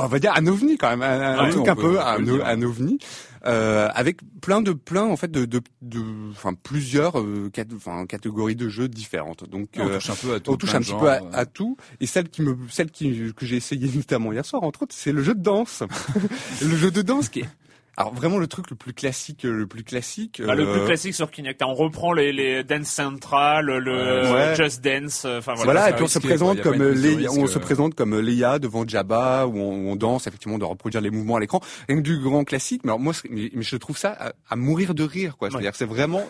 [0.00, 2.44] on va dire un ovni quand même, un, un Ouais, truc un peut- peu un,
[2.44, 2.98] un ovni,
[3.44, 6.00] euh, avec plein de plein en fait de de, de
[6.30, 9.48] enfin plusieurs euh, cat- enfin, catégories de jeux différentes.
[9.50, 10.52] Donc On euh, touche un peu à tout.
[10.52, 11.76] on touche un petit peu à, à tout.
[12.00, 15.12] Et celle qui me, celle qui que j'ai essayé notamment hier soir, entre autres, c'est
[15.12, 15.82] le jeu de danse.
[16.62, 17.48] le jeu de danse qui est
[17.96, 20.40] alors vraiment le truc le plus classique, le plus classique.
[20.44, 21.62] Bah, le euh, plus classique sur Kinect.
[21.62, 24.54] On reprend les, les Dance Central, le Ouais.
[24.56, 25.24] Just Dance.
[25.26, 25.90] euh, Enfin Voilà, voilà.
[25.90, 27.60] et puis on se présente comme risque, on se euh.
[27.60, 31.40] présente comme Leia devant Jabba où on, on danse effectivement de reproduire les mouvements à
[31.40, 31.60] l'écran.
[31.88, 34.56] Rien que du grand classique, mais alors moi mais, mais je trouve ça à, à
[34.56, 35.50] mourir de rire quoi.
[35.50, 36.22] C'est-à-dire que c'est vraiment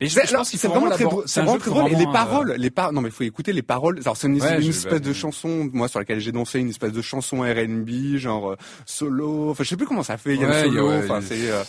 [0.00, 1.24] c'est- Et je, pense qu'il faut vraiment très drôle.
[1.26, 1.90] c'est vraiment très drôle.
[1.90, 3.98] Et les euh, paroles, les par non mais il faut écouter les paroles.
[4.02, 6.68] Alors c'est une, Ouais, une je- espèce de chanson moi sur laquelle j'ai dansé une
[6.70, 8.56] espèce de chanson R&B genre euh,
[8.86, 9.50] solo.
[9.50, 10.34] Enfin je sais plus comment ça fait.
[10.34, 10.92] Il y a solo.
[10.92, 11.62] Enfin c'est euh,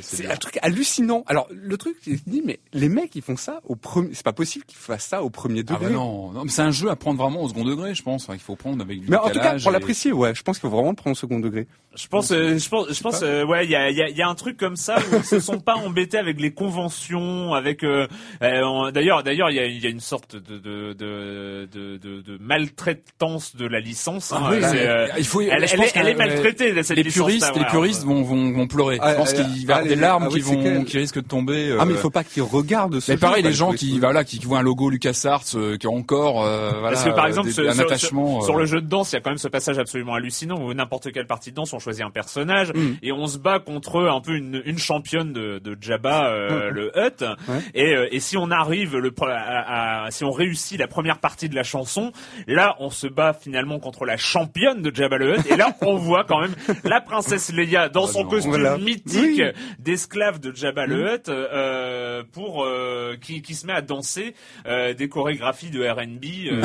[0.00, 1.22] c'est c'est un truc hallucinant.
[1.26, 4.10] Alors le truc je me dis mais les mecs ils font ça au premier.
[4.14, 5.86] C'est pas possible qu'ils fassent ça au premier Ah degré.
[5.86, 8.24] bah non, non mais c'est un jeu à prendre vraiment au second degré, je pense.
[8.24, 10.42] Enfin, il faut prendre avec du Mais en tout cas, pour et- l'apprécier, ouais, je
[10.42, 11.66] pense qu'il faut vraiment le prendre au second degré.
[11.94, 14.08] Je pense, euh, je pense, je pense, euh, ouais, il y a, il y, a,
[14.08, 16.52] il y a un truc comme ça où ils se sont pas embêtés avec les
[16.52, 17.75] conventions, avec.
[17.84, 18.06] Euh,
[18.42, 21.96] euh, d'ailleurs, d'ailleurs, il y a, il y a une sorte de de, de, de,
[21.96, 24.32] de, de maltraitance de la licence.
[24.32, 24.40] hein.
[24.42, 25.40] Ah oui, C'est, mais euh, il faut.
[25.40, 28.66] elle, elle est, elle est maltraitée cette Les licence puristes, les puristes vont, vont, vont
[28.66, 28.98] pleurer.
[29.00, 30.84] Ah, je pense ah, qu'il y ah, avoir des les- larmes ah oui, qui vont,
[30.84, 31.76] qui risquent de tomber.
[31.78, 33.76] Ah, mais euh, il faut pas qu'ils regardent ce Mais pareil, jeu, les gens quoi.
[33.76, 37.04] qui, voilà, qui, qui voient un logo LucasArts, euh, qui ont encore, euh, voilà, Parce
[37.04, 38.40] que par euh, exemple, des- ce- un sur, attachement.
[38.42, 40.60] sur- euh, le jeu de danse, il y a quand même ce passage absolument hallucinant
[40.60, 42.94] où n'importe quelle partie de danse, on choisit un personnage Mm.
[43.02, 46.74] et on se bat contre un peu une, une championne de, de Jabba, euh, Mm.
[46.74, 47.20] le Hutt.
[47.48, 47.56] Ouais.
[47.74, 51.48] Et, euh, et si on arrive le à, à- si on réussit la première partie
[51.48, 52.12] de la chanson,
[52.46, 55.46] là, on se bat finalement contre la championne de Jabba le Hutt.
[55.50, 58.28] Et là, on voit quand même la princesse Leia dans Ah son non.
[58.30, 58.78] costume Voilà.
[58.78, 59.52] mythique Oui.
[59.78, 64.34] d'esclave de Jabba le Hutt, euh, pour euh, qui, qui se met à danser
[64.66, 66.50] euh, des chorégraphies de R&B.
[66.50, 66.62] euh,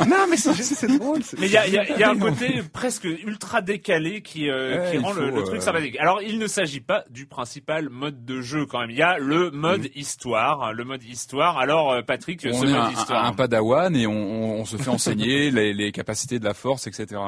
[0.08, 1.20] Non, mais c'est drôle.
[1.38, 4.22] mais il y a, il y a- il y a un côté presque ultra décalé
[4.22, 5.96] qui, euh, Ouais, qui rend le, faut, le truc euh, sympathique.
[5.98, 8.90] Alors, il ne s'agit pas du principal mode de jeu quand même.
[8.90, 9.88] Il y a le mode Mm.
[9.96, 10.72] histoire.
[10.72, 11.58] Le mode histoire.
[11.58, 13.24] Alors, euh, Patrick, ce on est mode un, histoire.
[13.24, 16.54] un, un padawan et on, on, on se fait enseigner les, les capacités de la
[16.54, 17.20] force, etc.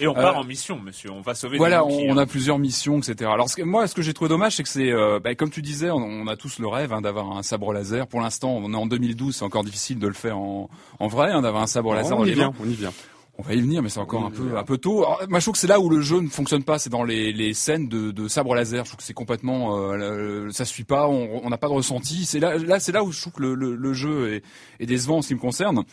[0.00, 1.10] Et on part euh, en mission, monsieur.
[1.10, 2.22] On va sauver Voilà, des on, on hein.
[2.22, 3.30] a plusieurs missions, etc.
[3.32, 5.50] Alors ce que- moi, ce que j'ai trouvé dommage, c'est que c'est, euh, bah, comme
[5.50, 7.99] tu disais, on, on a tous le rêve hein, d'avoir un sabre laser.
[8.06, 11.30] Pour l'instant, on est en 2012, c'est encore difficile de le faire en, en vrai,
[11.30, 12.54] hein, d'avoir un sabre laser on dans y les vient, mains.
[12.60, 12.92] on y vient.
[13.38, 14.98] On va y venir, mais c'est encore un peu un peu tôt.
[14.98, 17.04] Alors, moi, je trouve que c'est là où le jeu ne fonctionne pas, c'est dans
[17.04, 18.84] les, les scènes de, de sabre laser.
[18.84, 22.26] Je trouve que c'est complètement, euh, ça suit pas, on on n'a pas de ressenti.
[22.26, 24.42] C'est là, là, c'est là où je trouve que le, le, le jeu est,
[24.78, 25.84] est décevant en ce qui me concerne.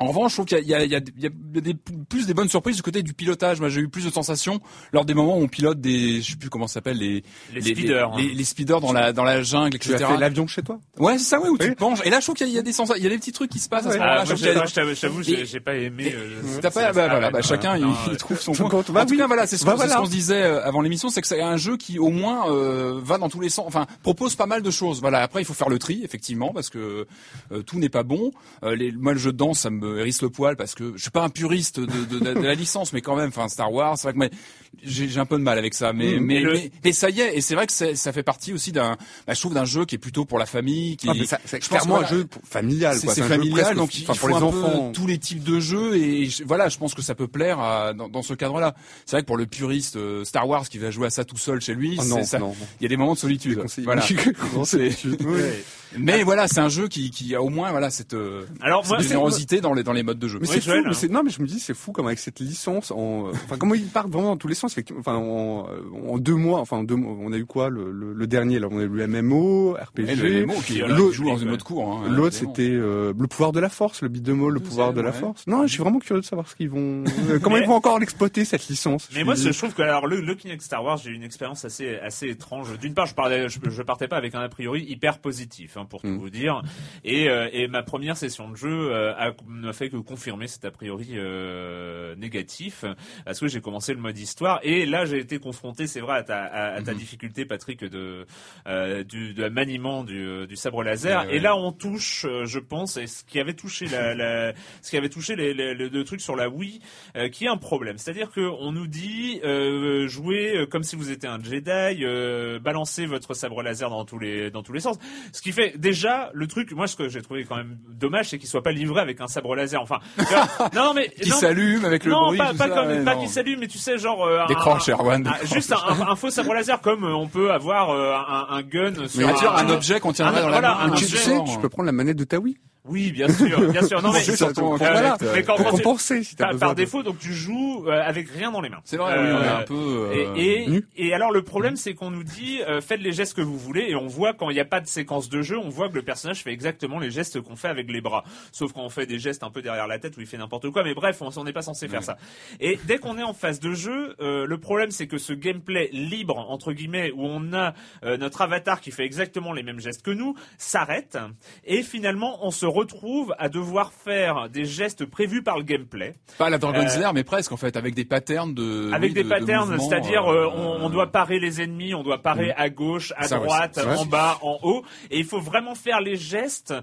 [0.00, 1.30] En revanche, je trouve qu'il y a, il y a, il y a
[1.60, 1.74] des,
[2.08, 3.60] plus des bonnes surprises du côté du pilotage.
[3.60, 4.60] Moi, j'ai eu plus de sensations
[4.92, 7.22] lors des moments où on pilote des, je sais plus comment ça s'appelle, les,
[7.54, 8.16] Les speeders, hein.
[8.18, 10.10] les, les speeders dans la dans la jungle, Tu as etc.
[10.12, 10.80] fait l'avion chez toi?
[10.98, 12.00] Ouais, c'est ça, ouais, où tu te penches.
[12.04, 13.10] Et là, je trouve qu'il y a- il y a des sensations, il y a
[13.10, 14.00] des petits trucs qui se passent à ce Ouais.
[14.00, 14.20] moment-là.
[14.22, 16.12] Ah, je t'avoue, j'ai pas aimé.
[16.14, 18.90] euh, T'as pas, bah, voilà, ah, bah, ouais, chacun non, il, il trouve son compte,
[18.90, 19.18] bah en tout oui.
[19.18, 20.00] cas, voilà, c'est ce Bah qu'on c'est ce voilà.
[20.00, 22.98] qu'on se disait euh, avant l'émission, c'est que c'est un jeu qui au moins euh,
[23.02, 25.00] va dans tous les sens, enfin propose pas mal de choses.
[25.00, 27.06] Voilà, après il faut faire le tri effectivement parce que
[27.52, 28.32] euh, tout n'est pas bon.
[28.64, 31.10] Les, moi le jeu de danse ça me hérisse le poil parce que je suis
[31.10, 33.96] pas un puriste de, de, de, de la licence, mais quand même, enfin Star Wars,
[33.98, 34.34] c'est vrai que
[34.82, 36.20] j'ai j'ai un peu de mal avec ça, mais Mm.
[36.24, 38.22] mais, Et le- mais, mais ça y est, et c'est vrai que c'est- ça fait
[38.22, 41.08] partie aussi d'un, bah, je trouve d'un jeu qui est plutôt pour la famille, qui
[41.08, 42.96] Ah, mais ça- C'est je pense clairement que un jeu pour- familial.
[42.96, 44.92] c'est familial, presque- donc il enfin, faut pour les un peu enfants.
[44.92, 47.92] tous les types de jeux et je- voilà, je pense que ça peut plaire à-
[47.94, 48.74] dans, dans ce cadre-là.
[49.06, 51.36] C'est vrai que pour le puriste euh, Star Wars qui va jouer à ça tout
[51.38, 52.54] seul chez lui, Ah c'est non, ça- non, non.
[52.80, 53.62] il y a des moments de solitude.
[53.84, 54.02] Voilà.
[55.96, 58.88] Mais voilà, c'est un jeu qui, qui a au moins voilà cette, euh, Alors, cette
[58.90, 60.38] moi, c'est- générosité dans les dans les modes de jeu.
[60.40, 60.70] Mais Oui, c'est fou.
[60.72, 60.82] hein.
[60.86, 62.90] mais c'est- non, mais je me dis, c'est fou comme avec cette licence.
[62.90, 64.72] En, euh, enfin, comment ils partent vraiment dans tous les sens.
[64.72, 65.00] effectivement.
[65.00, 66.60] Enfin, en, euh, en deux mois.
[66.60, 67.16] Enfin, en deux mois.
[67.20, 70.08] On a eu quoi le, le, le dernier là On a eu le MMO, RPG.
[70.10, 71.54] Et le MMO qui Voilà, l'autre joue dans joue, une ouais.
[71.54, 71.88] autre cour.
[72.04, 74.92] Hein, L'autre, c'était euh, le pouvoir de la force, le beat de mall, le pouvoir
[74.92, 75.16] de la ouais.
[75.16, 75.46] force.
[75.46, 77.74] Non, je suis vraiment curieux de savoir ce qu'ils vont, euh, comment Mais- ils vont
[77.74, 79.08] encore l'exploiter cette licence.
[79.14, 81.64] Mais moi, je trouve que alors le, le Kinect Star Wars, j'ai eu une expérience
[81.64, 82.78] assez assez étrange.
[82.78, 85.86] D'une part, je parlais, je, je partais pas avec un a priori hyper positif, hein,
[85.88, 86.18] pour tout Mm.
[86.18, 86.62] vous dire.
[87.04, 89.32] Et, euh, et ma première session de jeu euh, a
[89.64, 92.84] n'a fait que confirmer cet a priori euh, négatif,
[93.24, 94.60] parce que j'ai commencé le mode histoire.
[94.62, 96.98] Et là, j'ai été confronté, c'est vrai, à ta, à, à ta Mhm.
[96.98, 98.26] difficulté, Patrick, de
[98.66, 101.22] euh, du de maniement du, du sabre laser.
[101.22, 101.36] Ouais, ouais.
[101.36, 104.90] Et là, on touche, euh, je pense, et ce qui avait touché la, la ce
[104.90, 106.80] qui avait touché les, les, les deux trucs sur la Wii,
[107.16, 107.98] euh, qui est un problème.
[107.98, 112.58] C'est-à-dire que on nous dit euh, jouez euh, comme si vous étiez un Jedi, euh,
[112.58, 114.98] balancez votre sabre laser dans tous les dans tous les sens.
[115.32, 116.72] Ce qui fait déjà le truc.
[116.72, 119.26] Moi, ce que j'ai trouvé quand même dommage, c'est qu'il soit pas livré avec un
[119.28, 119.80] sabre laser.
[119.82, 119.98] Enfin,
[120.74, 122.38] non, mais qui s'allume avec le non, bruit.
[122.38, 123.20] pas, tout pas ça, comme ouais, pas non.
[123.22, 126.16] qui s'allume, mais tu sais genre euh, un- Décroche, un- Erwan, juste un, un- un
[126.16, 129.50] faux sabre laser comme euh, on peut avoir euh, un, un gun sur Mais un,
[129.56, 130.94] un objet qu'on tiendrait un- dans la voilà, main.
[130.94, 132.56] tu objet- sais, tu peux prendre la manette de ta Wii.
[132.86, 134.02] Oui, bien sûr, bien sûr.
[134.02, 135.16] Non, mais, en pour- voilà.
[135.34, 138.52] mais quand, Pour quand compenser, si par, par défaut, donc tu joues euh, avec rien
[138.52, 138.82] dans les mains.
[138.84, 139.74] C'est vrai, oui, on est Euh, un peu.
[140.12, 140.66] euh, Et,
[140.96, 143.56] et, et alors le problème c'est qu'on nous dit euh, faites les gestes que vous
[143.58, 145.88] voulez et on voit quand il n'y a pas de séquence de jeu on voit
[145.88, 148.90] que le personnage fait exactement les gestes qu'on fait avec les bras sauf quand on
[148.90, 151.22] fait des gestes un peu derrière la tête où il fait n'importe quoi mais bref
[151.22, 152.04] on n'est pas censé faire Ouais.
[152.06, 152.18] ça
[152.60, 155.88] et dès qu'on est en phase de jeu euh, le problème c'est que ce gameplay
[155.92, 157.72] libre entre guillemets où on a
[158.04, 161.16] euh, notre avatar qui fait exactement les mêmes gestes que nous s'arrête
[161.64, 166.14] et finalement on se retrouve à devoir faire des gestes prévus par le gameplay.
[166.38, 168.90] Pas la Dragon's Euh, Lair, mais presque en fait, avec des patterns de.
[168.92, 171.94] avec oui, des de- de patterns, c'est-à-dire euh, euh, on, on doit parer les ennemis,
[171.94, 175.40] on doit parer à gauche, à Ça, droite, en bas, en haut, et il faut
[175.40, 176.74] vraiment faire les gestes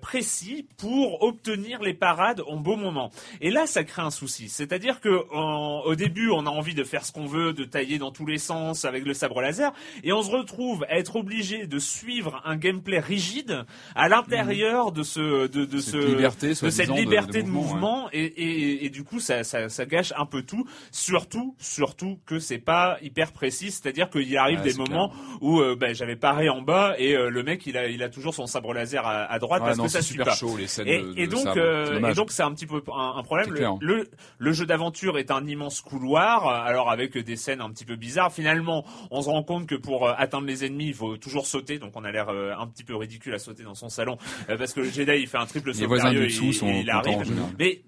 [0.00, 3.10] précis pour obtenir les parades en beau moment.
[3.40, 6.84] Et là, ça crée un souci, c'est-à-dire que en- au début, on a envie de
[6.84, 9.72] faire ce qu'on veut, de tailler dans tous les sens avec le sabre laser,
[10.04, 15.02] et on se retrouve à être obligé de suivre un gameplay rigide à l'intérieur de
[15.08, 18.90] ce de, de Cette ce liberté, de cette liberté de de, mouvement, et, et, et
[18.90, 20.66] du coup ça, ça, ça gâche un peu tout.
[20.90, 23.70] Surtout surtout que c'est pas hyper précis.
[23.70, 27.42] C'est-à-dire qu'il arrive des moments où euh, ben, j'avais paré en bas et euh, le
[27.42, 29.90] mec il a il a toujours son sabre laser à, à droite parce non, que
[29.90, 30.34] ça suit super pas.
[30.34, 32.82] chaud les scènes et, de, et donc, euh, C'est et donc c'est un petit peu
[32.94, 33.50] un, un problème.
[33.50, 37.84] Le, le, le jeu d'aventure est un immense couloir, alors avec des scènes un petit
[37.84, 38.32] peu bizarres.
[38.32, 41.78] Finalement, on se rend compte que pour euh, atteindre les ennemis, il faut toujours sauter.
[41.78, 44.18] Donc on a l'air euh, un petit peu ridicule à sauter dans son salon
[44.48, 46.52] euh, parce que le Jedi il fait un triple Les saut voisins périlleux du dessous
[46.52, 47.18] sont il arrive.
[47.58, 47.82] Mais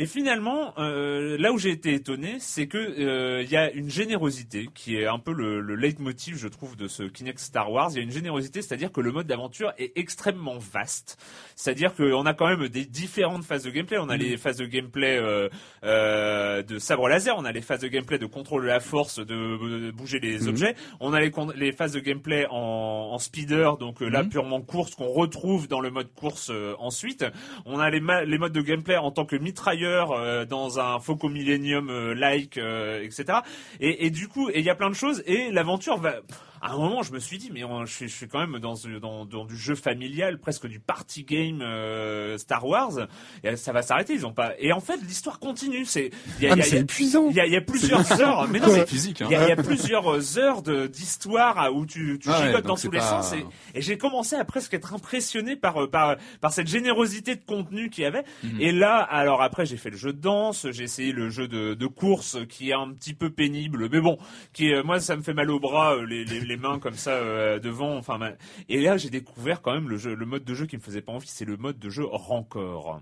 [0.00, 3.90] mais finalement, euh, là où j'ai été étonné, c'est que euh, il y a une
[3.90, 7.90] générosité qui est un peu le, le leitmotiv, je trouve, de ce Kinect Star Wars.
[7.92, 11.18] Il y a une générosité, c'est-à-dire que le mode d'aventure est extrêmement vaste.
[11.54, 13.98] C'est-à-dire qu'on a quand même des différentes phases de gameplay.
[13.98, 15.50] On a les phases de gameplay euh,
[15.84, 19.18] euh, de sabre laser, on a les phases de gameplay de contrôle de la force,
[19.18, 20.76] de, de bouger les objets.
[21.00, 24.30] On a les, les phases de gameplay en, en speeder, donc euh, là Mhm.
[24.30, 27.26] purement course qu'on retrouve dans le mode course euh, ensuite.
[27.66, 31.28] On a les, les modes de gameplay en tant que mitrailleur euh, dans un Foco
[31.28, 33.40] Millennium euh, like, euh, etc.
[33.80, 35.22] Et, et du coup, il y a plein de choses.
[35.26, 36.14] Et l'aventure va.
[36.62, 38.58] À un moment, je me suis dit, mais on- je, suis, je suis quand même
[38.60, 43.06] dans, dans, dans du jeu familial, presque du party game euh, Star Wars.
[43.44, 44.12] Et ça va s'arrêter.
[44.14, 44.52] Ils ont pas.
[44.58, 45.84] Et en fait, l'histoire continue.
[45.84, 46.10] C'est.
[46.38, 47.28] il y a- Ah, épuisant.
[47.30, 48.46] il y a, il y a plusieurs heures.
[48.48, 49.22] Mais non, C'est physique.
[49.22, 49.26] Hein.
[49.30, 52.76] il y, a, il y a plusieurs heures d'histoire où tu, tu Ah ouais, dans
[52.76, 53.44] tous les pas- sens et,
[53.74, 57.90] et j'ai commencé à presque être impressionné par, euh, par, par cette générosité de contenu
[57.90, 58.24] qu'il y avait.
[58.44, 58.60] Mhm.
[58.60, 61.74] Et là, alors après, j'ai fait le jeu de danse, j'ai essayé le jeu de,
[61.74, 64.18] de course qui est un petit peu pénible, mais bon,
[64.52, 66.94] qui est, moi, ça me fait mal au bras, euh, les, les, les mains comme
[66.94, 67.96] ça euh, devant.
[67.96, 68.36] Enfin, ben,
[68.68, 71.00] et là, j'ai découvert quand même le jeu, le mode de jeu qui me faisait
[71.00, 73.00] pas envie, c'est le mode de jeu Rancor.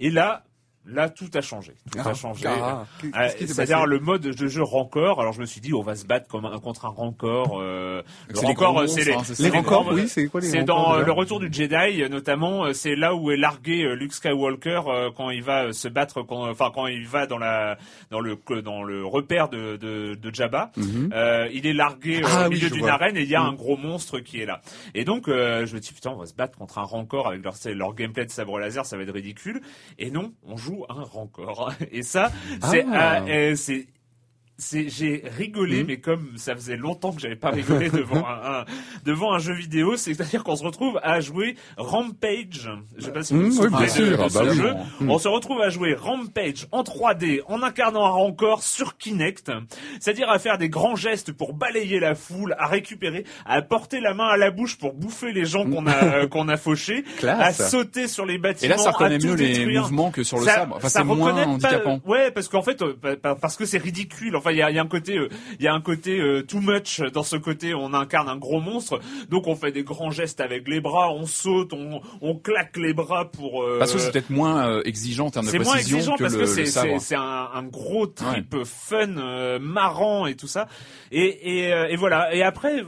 [0.00, 0.44] Et là,
[0.90, 1.74] Là, tout a changé.
[1.92, 2.46] Tout a changé.
[2.46, 5.20] Ah, Euh, qui s'est C'est-à-dire le mode de jeu Rancor.
[5.20, 7.58] Alors je me suis dit, on va se battre comme un, contre un Rancor.
[7.60, 9.22] Euh, le C'est les Rancor, c'est les, hein.
[9.38, 12.08] Les Rancors, grands- oui, c'est quoi les c'est dans euh, le retour du Jedi, euh,
[12.08, 15.72] notamment, euh, c'est là où est largué euh, Luke Skywalker euh, quand il va euh,
[15.72, 17.76] se battre, quand, enfin quand il va dans la
[18.10, 20.70] dans le dans le repère de de, de Jabba.
[20.76, 21.10] Mhm.
[21.14, 23.48] Euh, il est largué euh, Ah au milieu d'une arène et il y a Mhm.
[23.48, 24.62] un gros monstre qui est là.
[24.94, 27.42] Et donc euh, je me dis putain on va se battre contre un rancor avec
[27.44, 29.60] leur leur gameplay de sabre laser, ça va être ridicule.
[29.98, 31.72] Et non, on joue un rancor.
[31.90, 32.30] Et ça
[32.70, 33.22] c'est Ah.
[33.22, 33.86] euh, euh, c'est c'est
[34.60, 35.86] j'ai rigolé Mhm.
[35.86, 38.64] mais comme ça faisait longtemps que j'avais pas rigolé devant un, un-
[39.04, 43.12] devant un jeu vidéo c'est à dire qu'on se retrouve à jouer Rampage je sais
[43.12, 45.10] pas si vous vous oui, souvenez bien de- sûr, de ah ce bah jeu Mhm.
[45.10, 49.50] on se retrouve à jouer Rampage en 3D en incarnant un rancor sur Kinect
[50.00, 54.14] c'est-à-dire à faire des grands gestes pour balayer la foule à récupérer à porter la
[54.14, 58.08] main à la bouche pour bouffer les gens qu'on a qu'on a fauchés à sauter
[58.08, 60.76] sur les Et bâtiments là, ça reconnaît mieux les mouvements que sur le Ça- sabre.
[60.76, 62.00] Enfin, ça c'est moins pas- handicapant.
[62.06, 64.36] ouais, parce qu'en fait, euh, pa- pa- parce que c'est ridicule.
[64.48, 65.28] Enfin, il y a, y a un côté, euh,
[65.58, 67.74] il y a un côté euh, too much dans ce côté.
[67.74, 71.26] On incarne un gros monstre, donc on fait des grands gestes avec les bras, on
[71.26, 73.62] saute, on, on claque les bras pour.
[73.62, 76.16] euh, Parce que c'est peut-être moins euh, exigeant en termes de c'est moins précision exigeant
[76.16, 76.88] que parce le, que c'est sabre.
[76.98, 80.66] c'est c'est un, un gros trip fun euh, marrant et tout ça
[81.12, 82.84] et et, euh, et voilà et après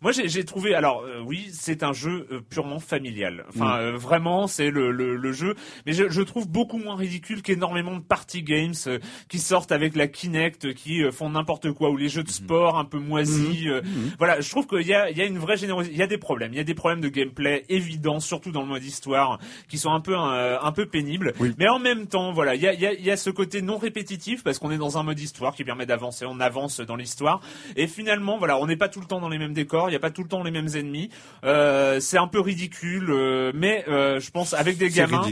[0.00, 3.44] moi j'ai trouvé alors euh, oui c'est un jeu euh, purement familial.
[3.48, 5.54] Enfin euh, vraiment c'est le, le le jeu.
[5.86, 9.96] Mais je, je trouve beaucoup moins ridicule qu'énormément de party games euh, qui sortent avec
[9.96, 13.66] la Kinect qui euh, font n'importe quoi ou les jeux de sport un peu moisis
[13.66, 13.82] euh,
[14.18, 16.06] voilà je trouve qu'il y a il y a une vraie générosité il y a
[16.06, 16.52] des problèmes.
[16.52, 19.38] Il y a des problèmes de gameplay évidents surtout dans le mode histoire
[19.68, 21.32] qui sont un peu euh, un peu pénibles.
[21.40, 21.54] Oui.
[21.58, 23.30] mais en même temps voilà il y a il y a il y a ce
[23.30, 26.80] côté non répétitif parce qu'on est dans un mode histoire qui permet d'avancer on avance
[26.80, 27.40] dans l'histoire.
[27.76, 29.96] Et finalement voilà on n'est pas tout le temps dans les mêmes décors il n'y
[29.96, 31.10] a pas tout le temps les mêmes ennemis
[31.44, 35.22] euh, c'est un peu ridicule euh, mais euh, je pense avec des gamins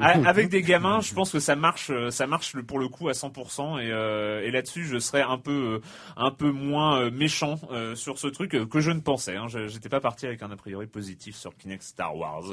[0.00, 3.12] a- avec des gamins, je pense que ça marche, ça marche pour le coup à
[3.12, 3.80] 100%.
[3.80, 5.80] Et, et là-dessus, je serais un peu,
[6.16, 7.58] un peu moins méchant
[7.94, 9.36] sur ce truc que je ne pensais.
[9.36, 9.46] Hein.
[9.48, 12.44] Je- J'étais pas parti avec un a priori positif sur Kinect Star Wars.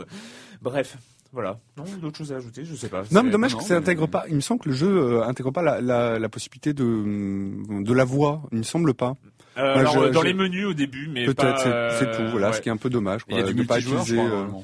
[0.62, 0.98] Bref,
[1.34, 1.60] voilà.
[1.78, 3.04] Non, d'autres choses à ajouter, je sais pas.
[3.12, 4.26] Non, mais dommage non, que ça mais- intègre pas.
[4.30, 7.94] Il me semble que le jeu euh, intègre pas la, la, la possibilité de de
[7.94, 8.42] la voix.
[8.52, 9.14] Il me semble pas.
[9.58, 12.24] Euh, alors, je- euh, dans je- les menus au début, mais Peut-être, pas, c'est tout.
[12.32, 12.54] Voilà, ouais.
[12.54, 13.22] ce qui est un peu dommage.
[13.30, 14.64] Il y a du de pas multijoueur, je utiliser, crois.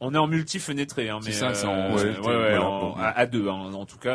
[0.00, 2.62] On est en multi-fenêtré, hein, mais C'est ça, c'est en- euh, ouais, ouais, ouais, voilà,
[2.62, 2.94] en- bon.
[3.00, 4.14] à, à deux, hein, en tout cas.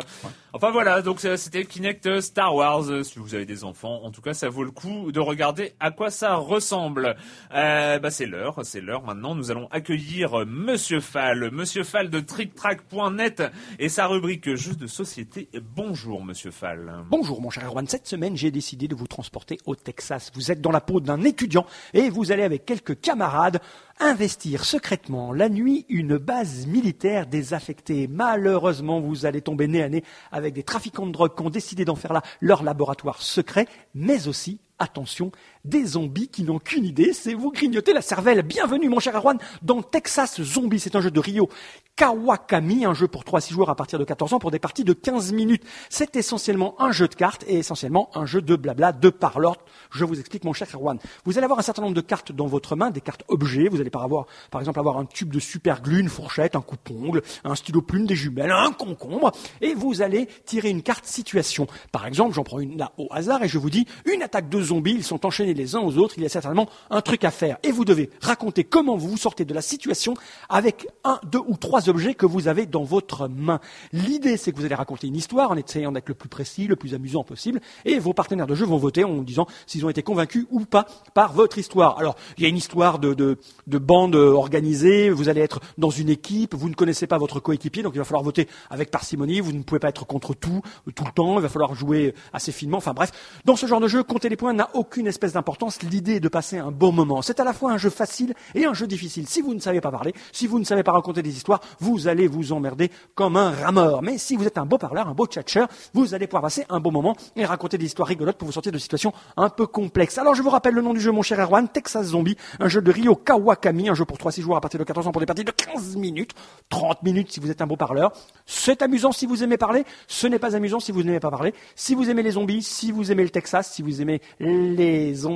[0.54, 2.88] Enfin voilà, donc c'était Kinect euh, Star Wars.
[2.88, 5.74] euh, Si vous avez des enfants, en tout cas, ça vaut le coup de regarder
[5.80, 7.16] à quoi ça ressemble.
[7.54, 9.34] Euh, bah c'est l'heure, c'est l'heure maintenant.
[9.34, 13.42] Nous allons accueillir euh, Monsieur Fall, Monsieur Fall de TrickTrack.net
[13.78, 15.50] et sa rubrique jeux de société.
[15.76, 16.94] Bonjour, Monsieur Fall.
[17.10, 20.30] Bonjour mon cher Erwan, cette semaine j'ai décidé de vous transporter au Texas.
[20.34, 23.60] Vous êtes dans la peau d'un étudiant et vous allez avec quelques camarades
[24.00, 28.06] investir secrètement la nuit une base militaire désaffectée.
[28.08, 31.84] Malheureusement, vous allez tomber nez à nez avec des trafiquants de drogue qui ont décidé
[31.84, 35.30] d'en faire là leur laboratoire secret, mais aussi Attention,
[35.64, 38.42] des zombies qui n'ont qu'une idée, c'est vous grignoter la cervelle.
[38.42, 40.78] Bienvenue, mon cher Erwan, dans Texas Zombie.
[40.78, 41.48] C'est un jeu de Rio
[41.96, 44.84] Kawakami, un jeu pour 3 6 joueurs à partir de 14 ans pour des parties
[44.84, 45.62] de 15 minutes.
[45.88, 49.56] C'est essentiellement un jeu de cartes et essentiellement un jeu de blabla, de parleur.
[49.90, 50.98] Je vous explique, mon cher Erwan.
[51.24, 53.68] Vous allez avoir un certain nombre de cartes dans votre main, des cartes objets.
[53.68, 56.60] Vous allez par, avoir, par exemple avoir un tube de super glue, une fourchette, un
[56.60, 59.32] coupe-ongle, un stylo plume, des jumelles, un concombre.
[59.62, 61.68] Et vous allez tirer une carte situation.
[61.90, 64.60] Par exemple, j'en prends une là au hasard et je vous dis, une attaque de
[64.60, 67.30] zombies, ils sont enchaînés les uns aux autres, il y a certainement un truc à
[67.30, 67.58] faire.
[67.62, 70.14] Et vous devez raconter comment vous vous sortez de la situation
[70.48, 73.60] avec un, deux ou trois objets que vous avez dans votre main.
[73.92, 76.76] L'idée, c'est que vous allez raconter une histoire en essayant d'être le plus précis, le
[76.76, 80.02] plus amusant possible, et vos partenaires de jeu vont voter en disant s'ils ont été
[80.02, 81.98] convaincus ou pas par votre histoire.
[81.98, 85.90] Alors, il y a une histoire de, de, de bande organisée, vous allez être dans
[85.90, 89.40] une équipe, vous ne connaissez pas votre coéquipier, donc il va falloir voter avec parcimonie,
[89.40, 90.62] vous ne pouvez pas être contre tout,
[90.94, 93.12] tout le temps, il va falloir jouer assez finement, enfin bref.
[93.44, 95.43] Dans ce genre de jeu, compter les points n'a aucune espèce d'importance,
[95.82, 97.22] l'idée est de passer un bon moment.
[97.22, 99.28] C'est à la fois un jeu facile et un jeu difficile.
[99.28, 102.08] Si vous ne savez pas parler, si vous ne savez pas raconter des histoires, vous
[102.08, 104.02] allez vous emmerder comme un rameur.
[104.02, 106.80] Mais si vous êtes un beau parleur, un beau tchatcheur, vous allez pouvoir passer un
[106.80, 110.18] bon moment et raconter des histoires rigolotes pour vous sortir de situations un peu complexes.
[110.18, 112.82] Alors je vous rappelle le nom du jeu, mon cher Erwan, Texas Zombie, un jeu
[112.82, 115.26] de Rio Kawakami, un jeu pour 3-6 joueurs à partir de 14 ans pour des
[115.26, 116.32] parties de 15 minutes,
[116.70, 118.12] 30 minutes si vous êtes un beau parleur.
[118.46, 121.54] C'est amusant si vous aimez parler, ce n'est pas amusant si vous n'aimez pas parler.
[121.74, 125.33] Si vous aimez les zombies, si vous aimez le Texas, si vous aimez les zombies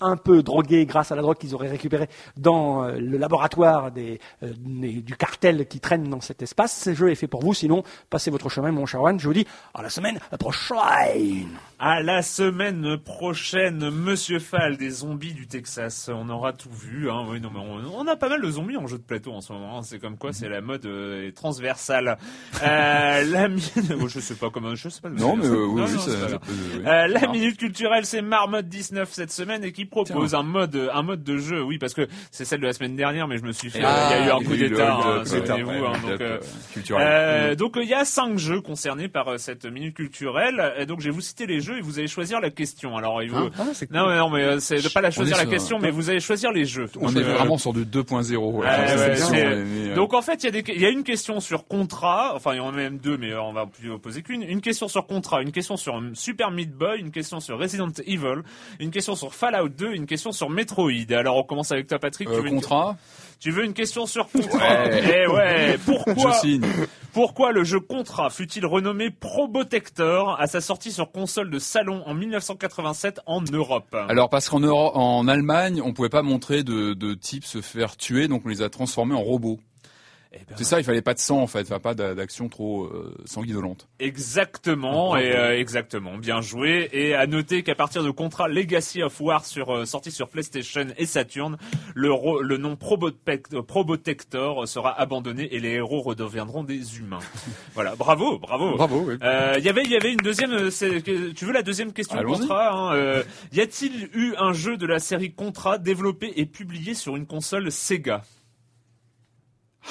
[0.00, 4.20] un peu drogués grâce à la drogue qu'ils auraient récupérée dans euh, le laboratoire des,
[4.42, 7.54] euh, des- du cartel qui traîne dans cet espace, ce jeu est fait pour vous.
[7.54, 9.18] Sinon, passez votre chemin, mon Erwan.
[9.18, 11.48] Je vous dis à la semaine prochaine.
[11.82, 16.10] À la semaine prochaine, Monsieur Fall, des zombies du Texas.
[16.12, 17.10] On aura tout vu.
[17.10, 17.24] Hein.
[17.26, 19.40] Oui, non, mais on, on a pas mal de zombies en jeu de plateau en
[19.40, 19.78] ce moment.
[19.78, 19.82] hein.
[19.82, 22.18] C'est comme quoi, c'est la mode euh, transversale.
[22.62, 23.62] Euh, la mine...
[23.98, 24.74] oh, je sais pas comment...
[24.74, 25.08] Je sais pas.
[25.08, 26.10] Non, mais euh, oui, Non, oui, non, ça,
[26.50, 26.82] oui.
[26.86, 31.02] Euh, la minute culturelle, c'est Marmotte 19 cette semaine et qui propose un mode, un
[31.02, 31.62] mode de jeu.
[31.62, 33.80] Oui, parce que c'est celle de la semaine dernière, mais je me suis fait.
[33.82, 35.70] Ah, il y a eu un coup d'état, hein, souvenez-vous.
[35.70, 36.38] ouais, hein, donc, euh,
[36.90, 40.74] euh, euh, il y a cinq jeux concernés par cette minute culturelle.
[40.76, 42.96] Et donc je vais vous citer les jeux et vous allez choisir la question.
[42.96, 43.20] Alors.
[43.20, 43.50] Ah, cool.
[43.90, 46.10] non, mais non, mais euh, c'est de pas la choisir la sur- question, mais vous
[46.10, 46.88] allez choisir les jeux.
[47.00, 48.36] On Donc, est euh, vraiment sur du 2.0.
[48.36, 48.66] ouais.
[48.66, 50.72] Ouais, Ça, ouais, c'est c'est- bien, mais, euh, Donc en fait, il y, a des-
[50.74, 53.34] il y a une question sur contrat, enfin il y en a même deux, mais
[53.34, 54.42] on va plus poser qu'une.
[54.42, 58.42] Une question sur contrat, une question sur Super Meat Boy, une question sur Resident Evil,
[58.78, 60.90] une question sur Fallout 2, une question sur Metroid.
[61.12, 62.28] Alors on commence avec toi Patrick.
[62.28, 62.60] euh, tu, veux une...
[63.40, 65.24] tu veux une question sur contrat Ouais.
[65.24, 66.62] Eh ouais, pourquoi je signe.
[67.12, 72.14] pourquoi le jeu Contra fut-il renommé Probotector à sa sortie sur console de salon en
[72.14, 77.44] 1987 en Europe Alors parce qu'en en Allemagne, on pouvait pas montrer de, de types
[77.44, 79.58] se faire tuer, donc on les a transformés en robots.
[80.32, 82.48] Eh ben, C'est ça, il fallait pas de sang en fait, enfin, pas d'a- d'action
[82.48, 83.88] trop euh, sanguinolente.
[83.98, 86.88] Exactement, et euh, exactement, bien joué.
[86.92, 90.86] Et à noter qu'à partir de Contra Legacy of War sur euh, sorti sur PlayStation
[90.96, 91.56] et Saturn,
[91.96, 97.18] le, nom Probotec- Probotector sera abandonné et les héros redeviendront des humains.
[97.74, 98.76] voilà, bravo, bravo.
[98.76, 99.14] Bravo, oui.
[99.22, 100.52] Euh, Il y avait, il y avait une deuxième.
[100.52, 100.70] euh,
[101.34, 102.38] Tu veux la deuxième question Allons-y.
[102.40, 103.22] Contra hein,
[103.52, 107.72] Y a-t-il eu un jeu de la série Contra développé et publié sur une console
[107.72, 108.22] Sega?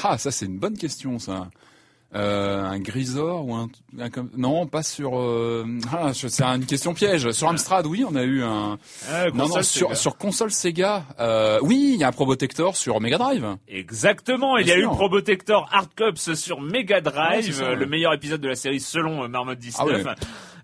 [0.04, 1.50] Ah, ça c'est une bonne question ça.
[2.16, 3.70] Euh, un Grisor ou un,
[4.00, 5.64] un non pas sur euh,
[5.94, 8.80] ah c'est une question piège sur Amstrad oui on a eu un
[9.12, 13.00] Ah, non non sur sur console Sega euh, oui il y a un Probotector sur
[13.00, 14.86] Mega Drive Exactement, il y a eu.
[14.86, 17.76] Probotector Hard Cops sur Mega Drive, c'est ça, ouais.
[17.76, 19.78] le meilleur épisode de la série selon euh, Marmotte 19.
[19.80, 20.16] Ah ouais.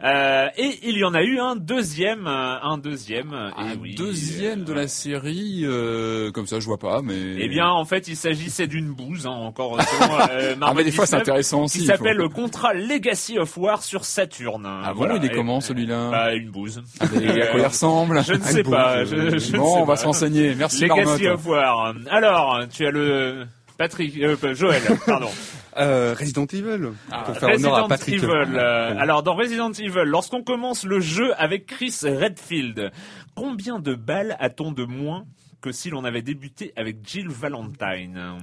[0.03, 3.33] Euh, et il y en a eu un deuxième, euh, un deuxième.
[3.33, 7.15] un et oui, deuxième de euh, la série euh, comme ça je vois pas mais
[7.37, 10.91] Eh bien, en fait, il s'agissait d'une bouse, hein, encore selon euh, ah mais des
[10.91, 14.65] fois c'est 19, intéressant aussi il s'appelle le contrat Legacy of War sur Saturn.
[14.65, 15.15] ah bon Voilà.
[15.15, 16.81] il est Et- comment celui-là Bah, une bouse.
[17.21, 18.97] Et à quoi il ressemble Je ne sais bouse, pas.
[18.97, 21.93] euh, Je, je bon sais on va se renseigner merci Legacy Marmotte of War.
[22.11, 23.45] Alors, tu as le
[23.77, 25.29] Patrick, euh, Joël, pardon.
[25.77, 26.91] Euh, Resident Evil.
[27.11, 28.15] Ah, pour faire Resident honneur à Patrick.
[28.15, 28.29] Evil.
[28.31, 32.91] euh, alors dans Resident Evil, lorsqu'on commence le jeu avec Chris Redfield,
[33.35, 35.25] combien de balles a-t-on de moins
[35.61, 38.37] que si l'on avait débuté avec Jill Valentine?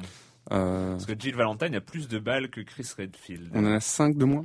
[0.50, 3.50] Euh, Parce que Jill Valentine a plus de balles que Chris Redfield.
[3.54, 4.44] on en a 5 de moins?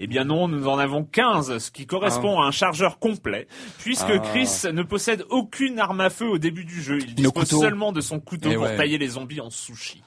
[0.00, 3.48] Eh bien non, nous en avons 15, ce qui correspond à un chargeur complet,
[3.80, 4.18] puisque Ah.
[4.20, 6.98] Chris ne possède aucune arme à feu au début du jeu.
[7.00, 8.76] Il dispose seulement de son couteau Eh pour ouais.
[8.76, 10.02] tailler les zombies en sushi.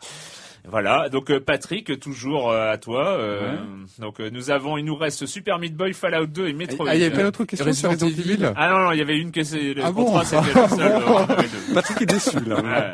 [0.68, 3.08] Voilà, donc euh, Patrick, toujours euh, à toi.
[3.18, 3.56] euh,
[4.00, 6.86] Donc nous avons, il nous reste Super Meat Boy, Fallout 2 et Metroid.
[6.88, 8.34] Ah, il y avait plein d'autres questions sur Resident Resident Evil.
[8.44, 8.54] Evil.
[8.56, 10.68] Ah non, non, il y avait une que c'est le Ah bon contrat, c'était le
[10.70, 10.94] seul.
[11.04, 11.36] ouais,
[11.70, 12.56] de- Patrick est déçu, là.
[12.62, 12.94] ouais.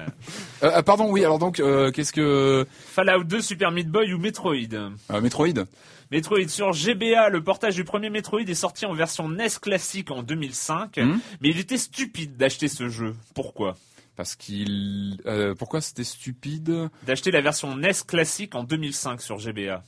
[0.64, 4.18] Euh, ah, pardon oui alors donc euh, qu'est-ce que Fallout 2, Super Meat Boy ou
[4.18, 4.56] Metroid?
[4.74, 5.66] Euh, Metroid
[6.10, 10.24] Metroid sur GBA, le portage du premier Metroid est sorti en version NES classique en
[10.24, 11.20] 2005, Mhm.
[11.42, 13.14] mais il était stupide d'acheter ce jeu.
[13.36, 13.76] Pourquoi?
[14.18, 15.22] Parce qu'il...
[15.28, 16.90] euh, pourquoi c'était stupide?
[17.06, 19.84] D'acheter la version NES classique en 2005 sur GBA.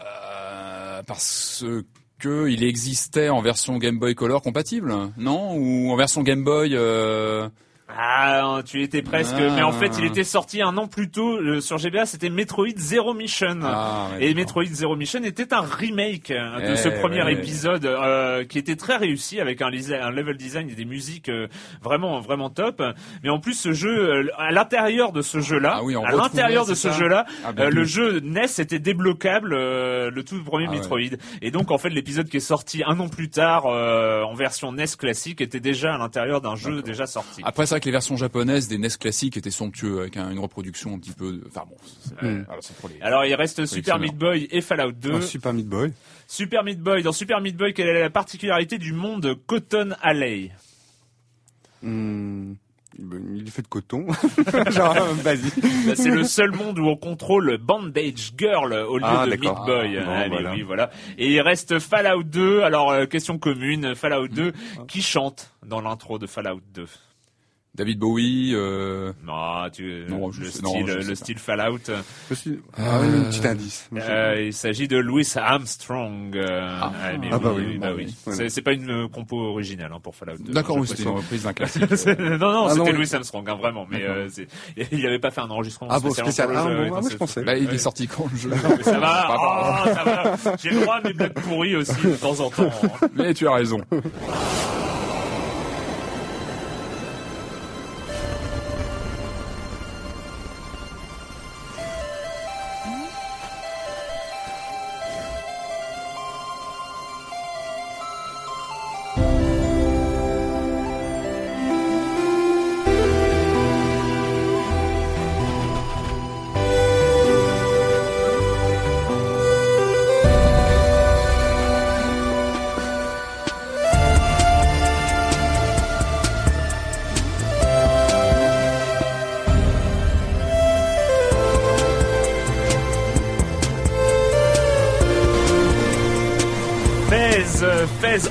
[0.00, 1.64] Euh, Parce
[2.18, 5.56] que il existait en version Game Boy Color compatible, non?
[5.56, 7.48] Ou en version Game Boy euh...
[7.98, 9.52] Ah, tu étais presque, Ah.
[9.54, 12.06] mais en fait, il était sorti un an plus tôt euh, sur GBA.
[12.06, 13.58] C'était Metroid Zero Mission.
[13.62, 14.34] Ah, Et.
[14.34, 17.32] Metroid Zero Mission était un remake euh, de Eh, ce premier ouais.
[17.34, 21.48] épisode euh, qui était très réussi avec un, level design et des musiques euh,
[21.82, 22.82] vraiment vraiment top.
[23.22, 26.66] Mais en plus, ce jeu, euh, à l'intérieur de ce jeu-là, Ah oui, à l'intérieur
[26.66, 30.66] de ce jeu-là, Ah, bien euh, le jeu NES était débloquable, euh, le tout premier
[30.68, 30.76] Ah ouais.
[30.78, 31.18] Metroid.
[31.42, 34.72] Et donc, en fait, l'épisode qui est sorti un an plus tard euh, en version
[34.72, 37.42] NES classique était déjà à l'intérieur d'un jeu déjà sorti.
[37.44, 40.94] Après, vrai que les versions japonaises des NES classiques étaient somptueux, avec un- une reproduction
[40.94, 41.32] un petit peu...
[41.32, 42.44] de- Enfin bon, c'est Mm.
[42.80, 43.00] pour les...
[43.02, 43.98] Alors il reste Super.
[43.98, 45.12] Meat Boy et Fallout 2.
[45.14, 45.92] Oh, Super Meat Boy.
[46.28, 50.50] Super Meat Boy, dans Super Meat Boy, quelle est la particularité du monde Cotton Alley?
[51.82, 52.52] Hmm,
[52.98, 54.06] il est fait de coton.
[54.70, 55.50] Genre, euh, vas-y.
[55.86, 59.40] Bah, C'est le seul monde où on contrôle Bandage Girl au lieu Ah, de Meat.
[59.40, 59.96] Boy.
[59.98, 60.52] Ah, bon, Allez, voilà.
[60.52, 60.90] oui, voilà.
[61.16, 62.60] Et il reste Fallout 2.
[62.62, 64.82] Alors euh, question commune, Fallout 2, Ah.
[64.88, 66.86] qui chante dans l'intro de Fallout 2
[67.74, 68.52] David Bowie.
[68.54, 69.12] Euh...
[69.24, 71.78] Non, tu, Non, je le sais- style, non, je le style Fallout.
[72.28, 72.60] Je suis...
[72.76, 73.88] Ah, oui, un petit indice.
[73.96, 76.36] Euh, il s'agit de Louis Armstrong.
[76.36, 76.92] euh, Ah.
[77.20, 78.14] mais Ah bah oui, oui, bah bah oui.
[78.26, 78.50] oui.
[78.50, 80.36] C'est- pas une euh, compo originale hein, pour Fallout.
[80.38, 80.52] 2.
[80.52, 81.84] D'accord, oui, c'était une reprise d'un classique.
[81.96, 83.14] C'est- non, non, Ah c'était Louis oui.
[83.14, 83.86] Armstrong, hein, vraiment.
[83.90, 84.28] Mais euh,
[84.92, 86.50] il avait pas fait un enregistrement Ah bon, spécial.
[86.54, 87.44] Ah bon, oui, ah, moi, je pensais.
[87.44, 88.50] Là, il est sorti quand le jeu.
[88.76, 89.28] Mais ça va,
[89.86, 90.56] oh, ça va.
[90.62, 92.70] J'ai le droit à mes blagues pourries aussi de temps en temps.
[93.14, 93.80] Mais tu as raison.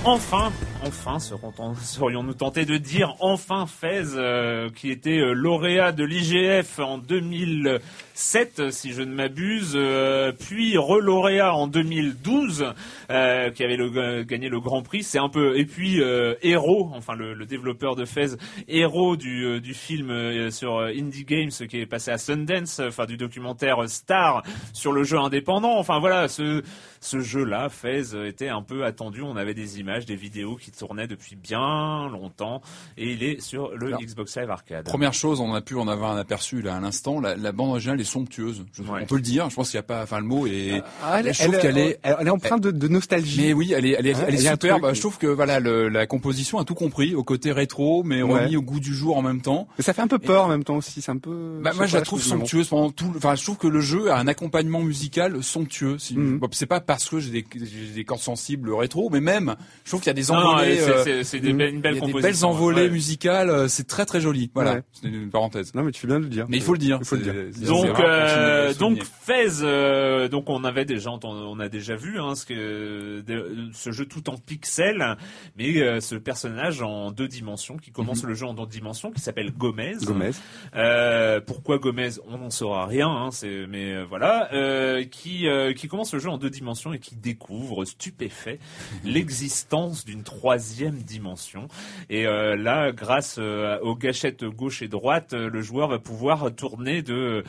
[0.03, 0.51] Enfin,
[0.83, 1.19] enfin,
[1.81, 8.71] serions-nous tentés de dire enfin Fez, euh, qui était euh, lauréat de l'IGF en 2007,
[8.71, 12.73] si je ne m'abuse, euh, puis relauréat en 2012,
[13.09, 13.77] euh, qui avait
[14.25, 15.03] gagné le Grand Prix.
[15.03, 16.01] C'est un peu et puis
[16.41, 18.35] héros, enfin le, développeur de Fez,
[18.67, 23.87] héros du, du film sur Indie Games qui est passé à Sundance, enfin du documentaire
[23.87, 25.77] Star sur le jeu indépendant.
[25.79, 26.61] Enfin voilà, ce
[27.01, 29.21] ce jeu-là, Fez, euh, était un peu attendu.
[29.21, 32.61] On avait des images, des vidéos qui tournaient depuis bien longtemps,
[32.97, 34.85] et il est sur le Alors, Xbox Live Arcade.
[34.85, 37.19] Première chose, on a pu en avoir un aperçu là à l'instant.
[37.19, 38.65] La, la bande originale est somptueuse.
[38.73, 39.01] Je- Ouais.
[39.03, 39.49] On peut le dire.
[39.51, 40.01] Je pense qu'il n'y a pas.
[40.01, 40.81] Enfin, le mot est.
[41.03, 41.99] Ah, elle, je trouve elle- qu'elle est.
[42.01, 43.39] elle, elle est empreinte de, de nostalgie.
[43.41, 44.81] Mais oui, elle est, elle est, Hein, elle est superbe.
[44.81, 48.23] truc- Je trouve que voilà, le- la composition a tout compris au côté rétro, mais
[48.23, 48.43] Ouais.
[48.45, 49.67] remis au goût du jour en même temps.
[49.77, 51.01] Mais ça fait un peu peur en même temps aussi.
[51.03, 51.59] C'est un peu.
[51.61, 53.13] Bah, moi, je la trouve somptueuse pendant tout.
[53.15, 55.97] Enfin, je trouve que le jeu a un accompagnement musical somptueux.
[55.99, 56.15] Si...
[56.15, 57.45] Bon, c'est pas parce que j'ai des,
[57.93, 60.77] des cordes sensibles rétro, mais même, je trouve qu'il y a des envolées.
[60.77, 62.21] c'est- euh, des belles- une belle a des composition.
[62.21, 62.89] belles envolées ouais.
[62.89, 63.51] musicales.
[63.51, 64.49] euh, C'est très très joli.
[64.55, 64.73] Voilà.
[64.73, 64.81] Ouais.
[64.93, 65.75] C'est une parenthèse.
[65.75, 66.47] Non, mais tu fais bien de le dire.
[66.49, 66.97] Mais il faut le dire.
[66.99, 67.67] Il faut le dire.
[67.67, 72.47] Donc, euh, donc Fez, euh, donc on avait déjà, on a déjà vu hein, ce
[72.47, 75.15] que de- ce jeu tout en pixels,
[75.59, 79.21] mais euh, ce personnage en deux dimensions qui commence le jeu en deux dimensions, qui
[79.21, 79.93] s'appelle Gomez.
[80.01, 80.31] Gomez.
[80.75, 82.09] Euh, pourquoi Gomez?
[82.27, 86.19] On n'en saura rien, hein, c'est, mais euh, voilà, euh, qui euh, qui commence le
[86.19, 88.59] jeu en deux dimensions et qui découvre stupéfait
[89.03, 91.67] l'existence d'une troisième dimension.
[92.09, 96.53] Et euh, là, grâce euh, aux gâchettes gauche et droite, euh, le joueur va pouvoir
[96.55, 97.43] tourner de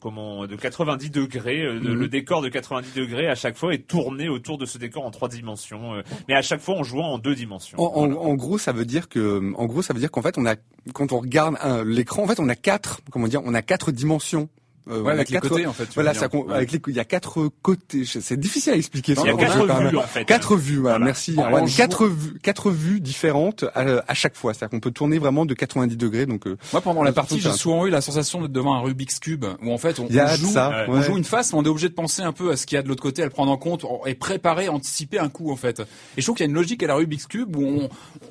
[0.00, 1.94] comment de 90 degrés, de- Mhm.
[2.00, 5.10] le décor de 90 degrés à chaque fois et tourner autour de ce décor en
[5.10, 7.78] trois dimensions, mais à chaque fois en jouant en deux dimensions.
[7.80, 8.20] En, en- Voilà.
[8.20, 10.56] en gros, ça veut dire que, en gros, ça veut dire qu'en fait, on a,
[10.92, 11.56] quand on regarde
[11.86, 14.48] l'écran, en fait, on a quatre, comment dire, on a quatre dimensions.
[14.90, 15.88] Euh, Ouais, avec les quatre- côtés en fait.
[15.94, 18.04] Voilà, ça, con- avec les, il y a quatre côtés.
[18.04, 19.14] C'est difficile à expliquer.
[19.18, 19.88] Il y a quatre même.
[19.88, 20.24] vues en fait.
[20.26, 21.04] Quatre vues, voilà, Voilà.
[21.06, 21.34] merci.
[21.36, 24.52] Ouais, quatre vues, quatre vues différentes à, à chaque fois.
[24.52, 26.26] C'est-à-dire qu'on peut tourner vraiment de 90 degrés.
[26.26, 29.18] Donc, euh, Moi, pendant la partie, j'ai souvent eu la sensation d'être devant un Rubik's
[29.20, 30.84] Cube, où en fait, on, joue, ça.
[30.88, 31.02] on ouais.
[31.02, 32.78] joue une face, mais on est obligé de penser un peu à ce qu'il y
[32.78, 35.56] a de l'autre côté, à le prendre en compte, et préparer, anticiper un coup, en
[35.56, 35.80] fait.
[35.80, 37.88] Et je trouve qu'il y a une logique à la Rubik's Cube, où on,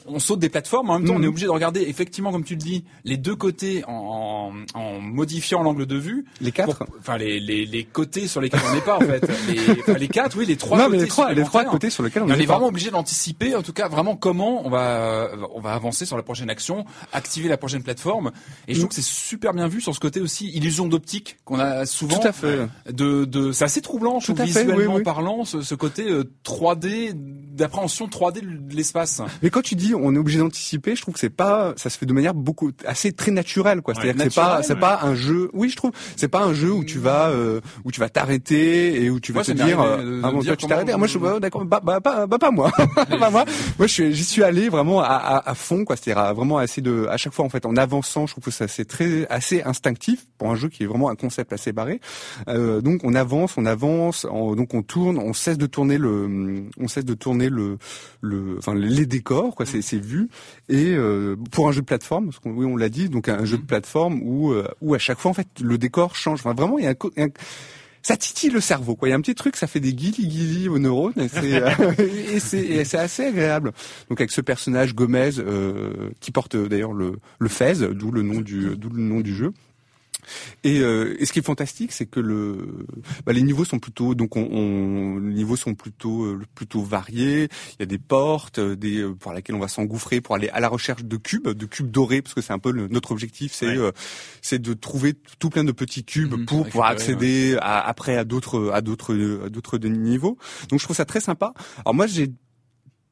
[0.07, 2.53] on saute des plateformes, en même temps, on est obligé de regarder, effectivement, comme tu
[2.53, 6.25] le dis, les deux côtés en, en, en modifiant l'angle de vue.
[6.43, 6.83] Les quatre.
[6.99, 9.25] Enfin, les, les, les côtés sur lesquels on n'est pas, en fait.
[9.47, 11.89] Les, enfin, les quatre, oui, les trois non, côtés mais les trois, les trois côtés
[11.89, 12.53] sur lesquels on On est est pas.
[12.53, 16.23] vraiment obligé d'anticiper, en tout cas, vraiment comment on va, on va avancer sur la
[16.23, 18.31] prochaine action, activer la prochaine plateforme.
[18.67, 21.59] Et je trouve que c'est super bien vu sur ce côté aussi, illusion d'optique qu'on
[21.59, 22.19] a souvent.
[22.19, 22.67] Tout à fait.
[22.91, 25.03] De, de, c'est assez troublant, je trouve, visuellement oui, oui.
[25.03, 29.21] parlant, ce, ce côté euh, 3D, d'appréhension 3D de l'espace.
[29.41, 31.97] Mais quand tu dis on est obligé d'anticiper, je trouve que c'est pas, ça se
[31.97, 33.93] fait de manière beaucoup assez très naturelle, quoi.
[33.93, 34.79] C'est-à-dire Ouais, que c'est pas, c'est ouais.
[34.79, 35.49] pas un jeu.
[35.53, 39.03] Oui, je trouve, c'est pas un jeu où tu vas, euh, où tu vas t'arrêter
[39.03, 40.87] et où tu vas Ouais, te dire, euh, ah me bon, dire toi tu t'arrêtes.
[40.97, 43.45] Moi, je suis bah, d'accord, bah, bah, bah, bah, pas moi, pas moi.
[43.77, 45.95] Moi, je suis, j'y suis allé vraiment à, à, à fond, quoi.
[45.95, 48.51] C'est-à-dire à vraiment assez de, à chaque fois en fait, en avançant, je trouve que
[48.51, 51.99] ça c'est très, assez instinctif pour un jeu qui est vraiment un concept assez barré.
[52.47, 56.63] Euh, donc on avance, on avance, on- donc on tourne, on cesse de tourner le,
[56.79, 57.77] on cesse de tourner le,
[58.21, 60.29] le, enfin les décors, quoi, c'est c'est vu.
[60.69, 63.45] Et euh, pour un jeu de plateforme, parce qu'on oui on l'a dit, donc un
[63.45, 66.39] jeu de plateforme où euh, où à chaque fois en fait le décor change.
[66.39, 67.27] Enfin, vraiment il y a un, co- un-
[68.05, 69.07] ça titille le cerveau, quoi.
[69.07, 71.69] Il y a un petit truc, ça fait des guilis aux neurones, et c'est euh,
[72.33, 73.71] et c'est et c'est assez agréable.
[74.09, 78.21] Donc avec ce personnage Gomez euh, qui porte euh, d'ailleurs le le Fez, d'où le
[78.23, 79.53] nom du d'où le nom du jeu.
[80.63, 82.85] Et, euh, et, ce qui est fantastique, c'est que le,
[83.25, 87.49] bah, les niveaux sont plutôt, donc on, on les niveaux sont plutôt euh, plutôt variés.
[87.73, 90.49] Il y a des portes, euh, des euh, pour lesquelles on va s'engouffrer pour aller
[90.49, 93.11] à la recherche de cubes, de cubes dorés, parce que c'est un peu le, notre
[93.11, 93.91] objectif, c'est ouais.
[94.41, 97.59] c'est de trouver tout plein de petits cubes mmh, pour pouvoir accéder ouais.
[97.61, 100.37] à, après à d'autres à d'autres à d'autres niveaux.
[100.69, 101.53] Donc je trouve ça très sympa.
[101.85, 102.31] Alors moi j'ai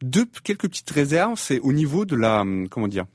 [0.01, 3.05] deux quelques petites réserves, c'est au niveau de la comment dire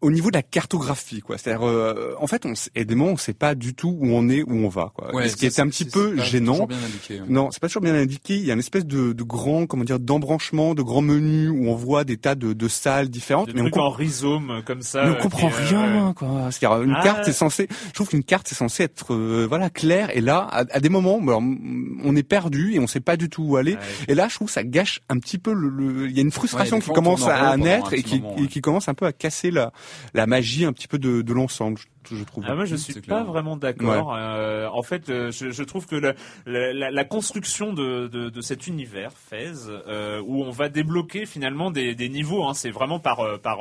[0.00, 1.38] au niveau de la cartographie, quoi.
[1.38, 4.52] C'est-à-dire, euh, en fait, on, évidemment, on sait pas du tout où on est, où
[4.52, 5.14] on va, quoi.
[5.14, 6.68] Ouais, ce qui est, un petit peu gênant.
[6.70, 7.26] Indiqué, ouais.
[7.28, 8.36] Non, c'est pas toujours bien indiqué.
[8.36, 11.68] Il y a une espèce de, de grand, comment dire, d'embranchement, de grands menus où
[11.68, 13.48] on voit des tas de, de salles différentes.
[13.48, 15.04] Des mais on en rhizome comme ça.
[15.04, 16.50] Mais on comprend puis, rien, euh, quoi.
[16.50, 17.02] C'est-à-dire, une ah.
[17.02, 17.68] carte est censée.
[17.88, 20.16] Je trouve qu'une carte est censée être, euh, voilà, claire.
[20.16, 23.28] Et là, à, à, des moments, alors, on est perdu et on sait pas du
[23.28, 23.76] tout où aller.
[24.08, 25.68] Et là, je trouve que ça gâche un petit peu le.
[25.68, 26.08] le...
[26.08, 28.94] Il y a une frustration qui commence à naître et qui, et qui commence un
[28.94, 29.72] peu à casser la,
[30.14, 32.44] la magie un petit peu de, de l'ensemble je trouve.
[32.46, 34.08] Ah, moi, je suis pas vraiment d'accord.
[34.08, 34.18] Ouais.
[34.18, 36.14] Euh, en fait, euh, je, je, trouve que la,
[36.46, 41.70] la, la construction de, de, de, cet univers Fez, euh, où on va débloquer finalement
[41.70, 43.60] des, des niveaux, hein, c'est vraiment par par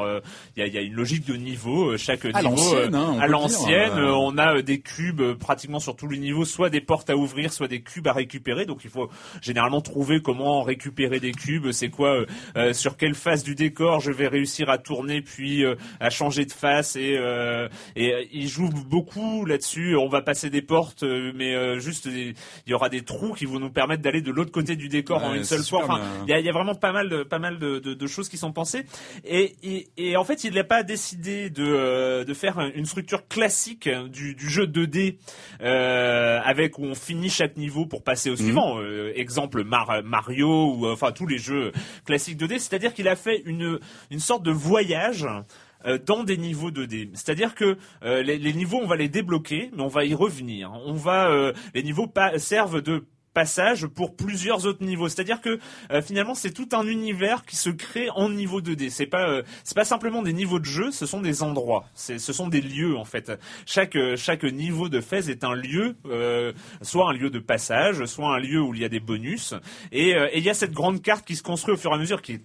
[0.55, 1.97] il y, a, y, a, une logique de niveau.
[1.97, 6.45] Chaque à niveau hein, à l'ancienne, on a des cubes pratiquement sur tous les niveaux,
[6.45, 8.65] soit des portes à ouvrir, soit des cubes à récupérer.
[8.65, 9.09] Donc il faut
[9.41, 11.71] généralement trouver comment récupérer des cubes.
[11.71, 12.25] C'est quoi
[12.73, 15.63] sur quelle face du décor je vais réussir à tourner puis
[15.99, 17.19] à changer de face et
[17.95, 19.95] et il joue beaucoup là-dessus.
[19.95, 22.35] On va passer des portes, euh, mais euh, juste il
[22.67, 25.27] y aura des trous qui vont nous permettre d'aller de l'autre côté du décor ouais,
[25.27, 25.83] en une seule fois.
[25.83, 28.07] Enfin, il y a, y a, vraiment pas mal de pas mal de, de, de
[28.07, 28.85] choses qui sont pensées.
[29.23, 33.27] Et, et, et en fait, il n'a pas décidé de euh, de faire une structure
[33.27, 35.17] classique du, du jeu 2D
[35.61, 38.37] euh, avec où on finit chaque niveau pour passer au mmh.
[38.37, 38.79] suivant.
[38.79, 41.71] Euh, exemple Mar Mario ou enfin tous les jeux
[42.05, 42.59] classiques 2D.
[42.59, 43.79] C'est-à-dire qu'il a fait une
[44.09, 45.27] une sorte de voyage
[45.85, 47.09] euh, dans des niveaux 2D.
[47.13, 50.71] C'est-à-dire que euh, les, niveaux, on va les débloquer, mais on va y revenir.
[50.85, 55.09] On va, euh, les niveaux servent de passage pour plusieurs autres niveaux.
[55.09, 55.57] C'est-à-dire que
[56.03, 58.91] finalement c'est tout un univers qui se crée en niveau 2D.
[58.91, 61.85] C'est pas euh, c'est pas simplement des niveaux de jeu, ce sont des endroits.
[61.95, 63.31] C'est ce sont des lieux en fait.
[63.65, 65.95] Chaque chaque niveau de Fez est un lieu,
[66.83, 69.55] soit un lieu de passage, soit un lieu où il y a des bonus.
[69.91, 72.21] Et il y a cette grande carte qui se construit au fur et à mesure
[72.21, 72.41] qui est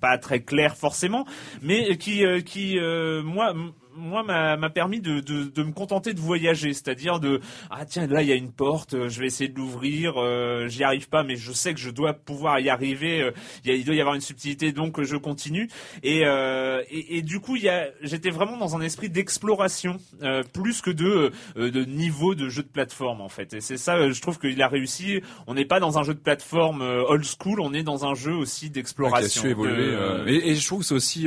[0.00, 1.24] pas très clair forcément,
[1.62, 3.54] mais qui, euh, qui euh, moi,
[3.98, 7.40] moi m'a permis de, de, de, me contenter de voyager, c'est-à-dire de
[7.70, 10.68] ah tiens là il y a une porte, euh, je vais essayer de l'ouvrir, euh,
[10.68, 13.32] j'y arrive pas mais je sais que je dois pouvoir y arriver, euh,
[13.64, 15.68] il, y a, il doit y avoir une subtilité donc je continue.
[16.02, 19.98] Et euh, et, et, du coup il y a j'étais vraiment dans un esprit d'exploration
[20.22, 23.52] euh, plus que de de niveau de jeu de plateforme en fait.
[23.54, 26.20] Et c'est ça je trouve qu'il a réussi, on n'est pas dans un jeu de
[26.20, 29.44] plateforme old school, on est dans un jeu aussi d'exploration.
[29.44, 29.94] Évoluer
[30.26, 31.26] et, et, je trouve que c'est aussi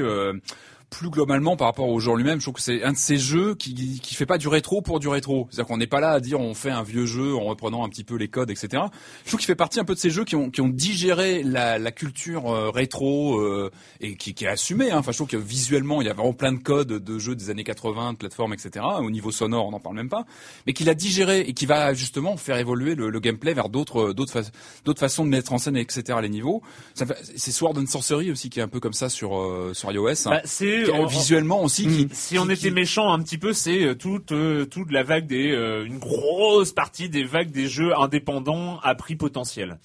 [0.92, 3.56] plus globalement par rapport au genre lui-même, je trouve que c'est un de ces jeux
[3.56, 5.48] qui qui fait pas du rétro pour du rétro.
[5.50, 7.90] C'est-à-dire qu'on n'est pas là à dire on fait un vieux jeu en reprenant un
[7.90, 8.84] petit peu les codes, etc.
[9.24, 11.44] Je trouve qu'il fait partie un peu de ces jeux qui ont qui ont digéré
[11.44, 13.72] la, la culture euh, rétro euh,
[14.02, 14.92] et qui, qui est assumé.
[14.92, 14.98] Hein.
[15.00, 17.50] Enfin, je trouve que visuellement il y a vraiment plein de codes de jeux des
[17.50, 18.86] années 80, de plateformes, etc.
[19.00, 20.26] Au niveau sonore, on n'en parle même pas,
[20.68, 24.12] mais qu'il a digéré et qui va justement faire évoluer le, le gameplay vers d'autres
[24.12, 24.42] d'autres fa
[24.84, 26.20] d'autres façons de mettre en scène, etc.
[26.22, 26.62] Les niveaux.
[26.94, 30.28] C'est Sword and Sorcery aussi qui est un peu comme ça sur euh, sur iOS.
[30.28, 30.32] Hein.
[30.32, 31.88] Bah, c'est visuellement aussi.
[31.88, 35.04] Qui, si on qui, était méchant un petit peu, c'est euh, toute euh, toute la
[35.04, 39.78] vague des euh, une grosse partie des vagues des jeux indépendants à prix potentiel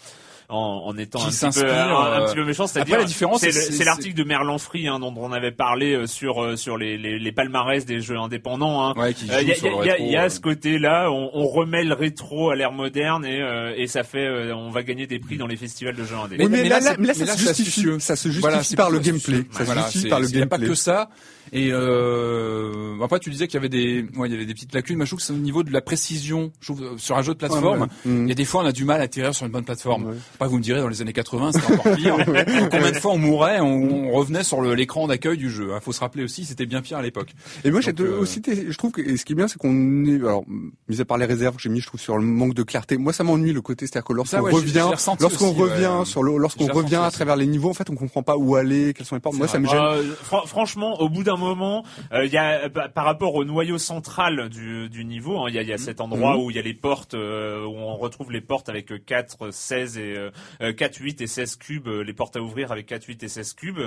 [0.49, 2.67] en, en étant un petit, peu, un, un, petit peu méchant.
[2.67, 6.43] C'est-à-dire, la différence, c'est l'article de Merlan Free hein, dont on avait parlé euh, sur
[6.43, 8.87] euh, sur les, les, les, palmarès des jeux indépendants.
[8.87, 8.95] Hein.
[8.97, 12.51] Ouais, il euh, y, a, y, y, a ce côté-là, on, on, remet le rétro
[12.51, 15.57] à l'ère moderne et, euh, et ça fait, on va gagner des prix dans les
[15.57, 16.51] festivals de jeux indépendants.
[16.51, 18.99] Mais, mais, mais, là, là, là, ça, se justifie, ça se justifie voilà, par le
[18.99, 19.45] gameplay.
[19.51, 20.47] Ça se justifie par le gameplay.
[20.47, 21.09] pas que ça.
[21.53, 24.75] Et euh, après, tu disais qu'il y avait des, ouais, il y avait des petites
[24.75, 24.99] lacunes.
[24.99, 26.53] Mais je trouve que c'est au niveau de la précision.
[26.61, 28.23] Je trouve sur un jeu de plateforme, ouais, ouais.
[28.23, 30.07] il y a des fois on a du mal à atterrir sur une bonne plateforme.
[30.07, 30.17] Ouais.
[30.39, 32.17] Pas vous me direz dans les années 80, c'était encore pire.
[32.71, 35.71] Combien de fois on mourait, on, on revenait sur l'écran d'accueil du jeu.
[35.75, 37.35] Il faut se rappeler aussi, c'était bien pire à l'époque.
[37.65, 38.19] Et moi, j'ai euh...
[38.19, 40.45] aussi, je trouve que ce qui est bien, c'est qu'on est, alors,
[40.89, 42.97] mis à part les réserves que j'ai mis, je trouve sur le manque de clarté.
[42.97, 44.89] Moi, ça m'ennuie le côté, c'est-à-dire que lorsqu'on revient,
[45.21, 48.37] lorsqu'on revient sur le, lorsqu'on revient à travers les niveaux, en fait, on comprend pas
[48.37, 49.37] où aller, quelles sont les portes.
[49.37, 49.79] Moi, ça me gêne.
[49.79, 53.79] Euh, fr franchement, au bout d'un moment, il euh, y a par rapport au noyau
[53.79, 56.41] central du, du niveau, il hein, y, a, y, a, cet endroit mmh.
[56.41, 59.99] où il y a les portes, euh, où on retrouve les portes avec 4, 16
[59.99, 60.26] et euh,
[60.61, 63.79] 4, 8 et 16 cubes, les portes à ouvrir avec 4, 8 et 16 cubes,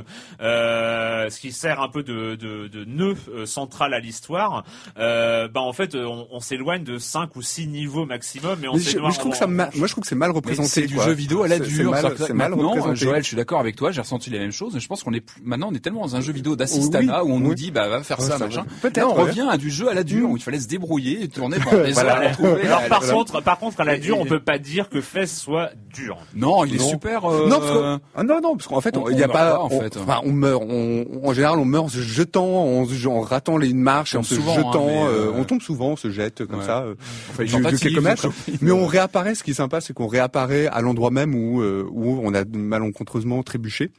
[0.41, 3.15] euh, ce qui sert un peu de, de, de nœud
[3.45, 4.63] central à l'histoire.
[4.97, 8.73] Euh, bah en fait, on, on s'éloigne de 5 ou 6 niveaux maximum, et on
[8.73, 10.35] Mais je, mais je trouve que ça, ma- moi je trouve que c'est mal Mais
[10.35, 10.69] représenté.
[10.69, 11.05] C'est du quoi.
[11.05, 11.91] jeu vidéo à la dure.
[11.91, 12.95] mal- C'est-à-dire que C'est mal représenté.
[12.95, 14.73] Joël, je suis d'accord avec toi, j'ai ressenti la même chose.
[14.73, 17.23] Mais je pense qu'on est plus, maintenant, on est tellement dans un jeu vidéo d'assistanat
[17.23, 18.65] Oui, où on nous dit, bah, va faire Ouais, ça, ça machin.
[18.81, 19.23] Peut-être, Là, on ouais.
[19.23, 21.83] revient à du jeu à la dure où il fallait se débrouiller et tourner pendant
[21.83, 22.29] des Voilà.
[22.31, 22.37] heures.
[22.65, 25.71] Alors par contre, par contre, à la dure, on peut pas dire que Fez soit
[25.93, 26.17] dur.
[26.36, 27.25] Non, il est super.
[27.25, 29.67] euh, Non, parce que- ah non, non, parce qu'en fait, il y a pas, en
[29.71, 29.97] on, fait.
[29.97, 30.63] enfin, on meurt.
[30.67, 34.36] On, en général, on meurt en se jetant, en, en ratant les marches, en se
[34.36, 34.88] souvent, hein, jetant.
[34.88, 36.65] euh, euh, on tombe souvent, on se jette comme Ouais.
[36.65, 36.95] ça, euh,
[37.38, 38.27] de- de tentatives, quelques mètres.
[38.61, 39.36] Mais on réapparaît.
[39.36, 42.43] Ce qui est sympa, c'est qu'on réapparaît à l'endroit même où euh, où on a
[42.45, 43.91] malencontreusement trébuché.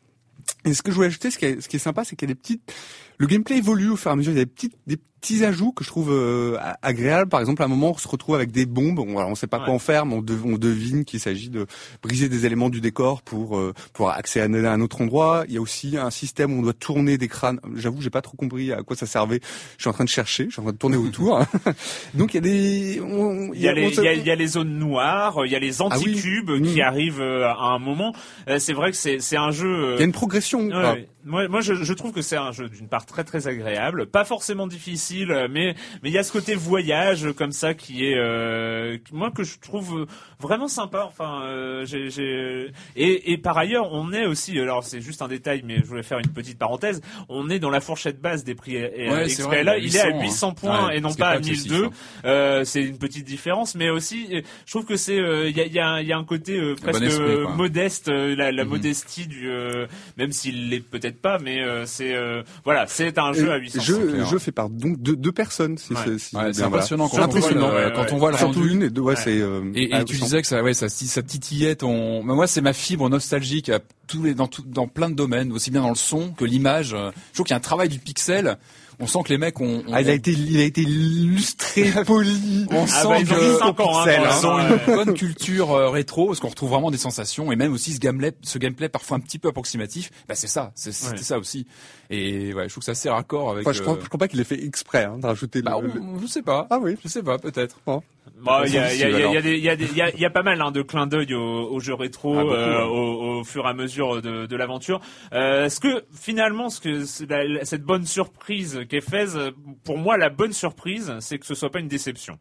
[0.64, 2.28] Et ce que je voulais ajouter, ce qui est, ce qui est sympa, c'est qu'il
[2.28, 2.72] y a des petites.
[3.18, 4.32] Le gameplay évolue au fur et à mesure.
[4.32, 7.28] Il y a des petites, des petits ajouts que je trouve euh, agréables.
[7.28, 8.98] Par exemple, à un moment, on se retrouve avec des bombes.
[8.98, 9.64] On, alors, on sait pas Ouais.
[9.66, 11.66] quoi en faire, mais on, dev- on devine qu'il s'agit de
[12.02, 15.44] briser des éléments du décor pour euh, pour accéder à un autre endroit.
[15.48, 17.60] Il y a aussi un système où on doit tourner des crânes.
[17.76, 19.40] J'avoue, j'ai pas trop compris à quoi ça servait.
[19.76, 20.46] Je suis en train de chercher.
[20.46, 21.44] Je suis en train de tourner autour.
[22.14, 23.00] Donc il y a des.
[23.00, 24.78] on- Il y, a les, on se- il, y a, il y a les zones
[24.78, 26.10] noires, il y a les Ah oui.
[26.12, 26.82] anticubes qui Mm.
[26.82, 28.14] arrivent euh, à un moment.
[28.48, 29.68] Euh, C'est vrai que c'est c'est un jeu.
[29.68, 30.60] euh, il y a une progression.
[30.68, 31.06] Ouais.
[31.26, 34.24] Moi, moi je, je trouve que c'est un jeu d'une part très très agréable, pas
[34.24, 38.96] forcément difficile, mais mais il y a ce côté voyage comme ça qui est euh,
[39.12, 40.06] moi que je trouve
[40.38, 41.04] vraiment sympa.
[41.06, 45.28] Enfin, euh, j'ai j'ai- et, et par ailleurs, on est aussi, alors c'est juste un
[45.28, 47.00] détail, mais je voulais faire une petite parenthèse.
[47.28, 49.96] On est dans la fourchette basse des prix et, Ouais, c'est vrai, là, il il
[49.96, 50.54] est à à 800, 800 hein.
[50.54, 51.84] points Ouais, et non pas à excessif, 1002.
[51.86, 51.90] hein.
[52.24, 54.28] Euh, c'est une petite différence, mais aussi,
[54.66, 56.16] je trouve que c'est, euh, il y, a, il y, a, un- il y a
[56.18, 58.70] un côté euh, bon presque esprit, modeste, euh, la, la Mhm.
[58.70, 59.86] modestie du, euh,
[60.16, 63.80] même s'il l'est peut-être pas, mais euh, c'est, euh, voilà, c'est un jeu à 800.
[63.82, 65.78] Je, je fais par donc deux, deux personnes.
[65.78, 65.98] Si Ouais.
[66.04, 66.66] c'est si Ouais, c'est voilà.
[66.66, 67.68] impressionnant quand C'est on voit impressionnant.
[67.68, 68.12] le- ouais, quand ouais.
[68.12, 68.72] on voit le Surtout rendu.
[68.72, 69.20] une et deux, ouais, Ouais.
[69.22, 69.40] c'est.
[69.40, 72.22] euh, Et, ah, et tu disais que ça, ouais, ça, ça titillait ton.
[72.22, 75.52] Mais moi, c'est ma fibre nostalgique à tous les, dans, tout, dans plein de domaines,
[75.52, 76.94] aussi bien dans le son que l'image.
[76.94, 78.56] Euh, Je trouve qu'il y a un travail du pixel.
[79.02, 79.78] On sent que les mecs ont.
[79.78, 82.66] ont- Ah, il a été, il a été lustré, poli.
[82.70, 84.28] on Ah sent bah, ils ont que- mis 5 ans, hein, pixel, quand hein.
[84.28, 84.80] même, Ils ont ouais.
[84.88, 87.98] une bonne culture euh, rétro, parce qu'on retrouve vraiment des sensations, et même aussi ce
[87.98, 90.10] gameplay, ce gameplay parfois un petit peu approximatif.
[90.28, 91.22] Bah c'est ça, c'est- c'était Ouais.
[91.22, 91.66] ça aussi.
[92.12, 93.64] Et ouais, je trouve que c'est assez raccord avec.
[93.66, 95.78] Enfin, je crois, euh, je crois pas qu'il ait fait exprès hein, de rajouter Bah,
[95.80, 95.90] le,
[96.20, 96.66] je sais pas.
[96.68, 96.96] Ah oui.
[97.04, 97.78] Je sais pas, peut-être.
[97.86, 98.02] Bon,
[98.66, 99.30] il y a, il y, a, il y, a, alors.
[99.30, 100.60] il y, a des- il y, a des- il y, a, y a pas mal
[100.60, 102.82] hein, de clins d'œil au, au jeu rétro Ah, beaucoup, euh, ouais.
[102.84, 105.00] au, au fur et à mesure de, de l'aventure.
[105.32, 109.26] Euh, ce que finalement, ce que la- cette bonne surprise qu'est Fez,
[109.84, 112.38] pour moi, la bonne surprise, c'est que ce soit pas une déception.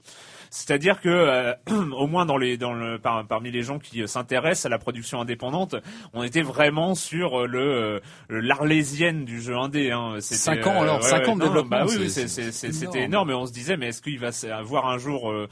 [0.49, 1.53] C'est-à-dire que, euh,
[1.95, 4.79] au moins dans les, dans le, par- parmi les gens qui euh, s'intéressent à la
[4.79, 5.75] production indépendante,
[6.13, 9.91] on était vraiment sur euh, le, euh, le- l'arlésienne du jeu indé.
[9.91, 10.15] Hein.
[10.19, 13.27] C'était, Cinq ans, alors, cinq ans de non, développement, Bah oui, c'était énorme.
[13.29, 15.47] Mais on se disait, mais est-ce qu'il va avoir un jour, euh,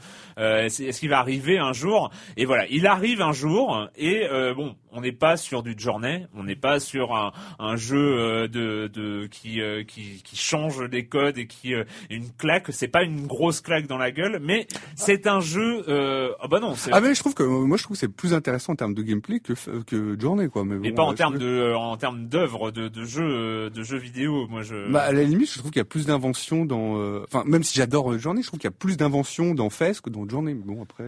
[0.64, 2.10] est-ce qu'il va arriver un jour?
[2.36, 3.86] Et voilà, il arrive un jour.
[3.96, 7.76] Et euh, bon, on n'est pas sur du journey, on n'est pas sur un, un
[7.76, 12.66] jeu de, de qui, euh, qui qui change les codes et qui euh, une claque.
[12.70, 14.66] C'est pas une grosse claque dans la gueule, mais
[14.96, 15.84] c'est un jeu.
[15.88, 18.34] Euh, ah bah non, Ah mais je trouve que moi je trouve que c'est plus
[18.34, 19.52] intéressant en termes de gameplay que
[19.86, 20.64] que Journée quoi.
[20.64, 23.82] Mais et pas en termes de euh, en termes d'œuvre de, de jeux euh, de
[23.82, 24.46] jeux vidéo.
[24.48, 27.22] Moi, je Bah à la limite, je trouve qu'il y a plus d'invention dans.
[27.24, 30.10] Enfin, même si j'adore Journée, je trouve qu'il y a plus d'invention dans Fez que
[30.10, 30.54] dans Journée.
[30.54, 31.04] Mais bon après.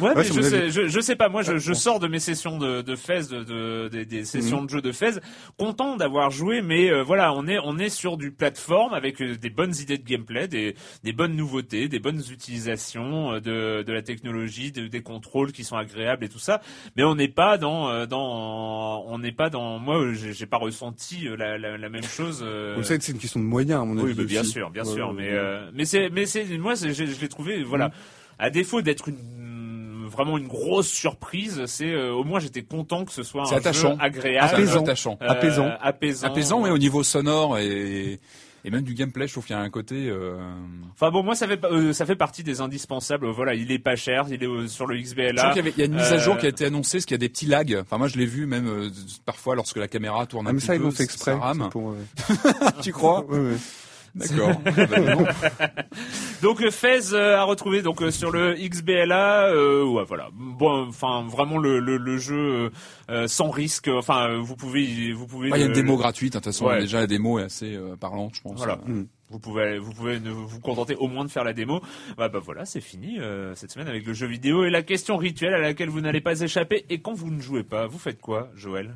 [0.00, 0.70] Ouais, Ouais, mais je sais, avis.
[0.72, 1.28] je, je sais pas.
[1.28, 4.66] Moi, je, sors de mes sessions de, de Fez, de, de- des, des sessions Mhm.
[4.66, 5.12] de jeux de Fez,
[5.58, 9.50] content d'avoir joué, mais euh, voilà, on est on est sur du plateforme avec des
[9.50, 14.02] bonnes idées de gameplay, des des bonnes nouveautés, des bonnes utilisations euh, de de la
[14.02, 16.60] technologie, de, des contrôles qui sont agréables et tout ça.
[16.96, 19.78] Mais on n'est pas dans euh, dans on n'est pas dans.
[19.78, 22.42] Moi, euh, j'ai pas ressenti la, la, la même chose.
[22.76, 24.14] Vous savez que c'est une question de moyens à mon avis.
[24.18, 24.50] oui, bien aussi.
[24.50, 25.34] sûr, bien sûr, ouais, mais ouais.
[25.38, 27.92] euh, mais c'est mais c'est moi c'est- je, je l'ai trouvé voilà Mm.
[28.38, 29.18] à défaut d'être une
[30.08, 33.92] vraiment une grosse surprise, c'est euh, au moins j'étais content que ce soit un attachant.
[33.92, 34.82] jeu agréable, Apaisant.
[34.82, 35.18] attachant.
[35.22, 35.70] euh, apaisant.
[35.80, 38.20] apaisant, Apaisant, mais au niveau sonore et,
[38.64, 40.08] et même du gameplay, je trouve qu'il y a un côté.
[40.08, 40.36] euh,
[40.92, 43.26] Enfin bon, moi ça fait euh, ça fait partie des indispensables.
[43.28, 45.48] Voilà, il est pas cher, il est euh, sur le Je trouve XBLA.
[45.50, 46.98] qu'il y, avait- il y a une mise à jour Euh, qui a été annoncée,
[46.98, 47.78] parce qu'il y a des petits lags.
[47.82, 48.90] Enfin, moi, je l'ai vu même euh,
[49.26, 51.32] parfois lorsque la caméra tourne un Ah mais petit ça ils peu, l'ont fait exprès.
[51.38, 51.96] Ça Pour, euh,
[52.82, 53.24] tu crois?
[53.26, 53.56] Ouais, ouais.
[54.14, 54.60] D'accord.
[54.66, 55.68] Bah.
[56.42, 59.46] Donc euh, Fez euh, à retrouver donc euh, sur le XBLA.
[59.48, 60.28] Euh, ouais, voilà.
[60.32, 62.70] Bon, enfin vraiment le, le, le jeu euh,
[63.10, 63.88] euh, sans risque.
[63.88, 65.48] Enfin, euh, vous pouvez vous pouvez.
[65.48, 66.66] Il y a une le- démo gratuite, hein, de toute façon.
[66.66, 66.80] Ouais.
[66.80, 68.56] Déjà, la démo est assez euh, parlante, je pense.
[68.58, 68.78] Voilà.
[68.88, 71.80] Euh, Vous pouvez, vous pouvez ne- vous contenter au moins de faire la démo.
[72.18, 75.16] Bah, bah voilà, c'est fini euh, cette semaine avec le jeu vidéo et la question
[75.16, 76.84] rituelle à laquelle vous n'allez pas échapper.
[76.90, 78.94] Et quand vous ne jouez pas, vous faites quoi, Joël?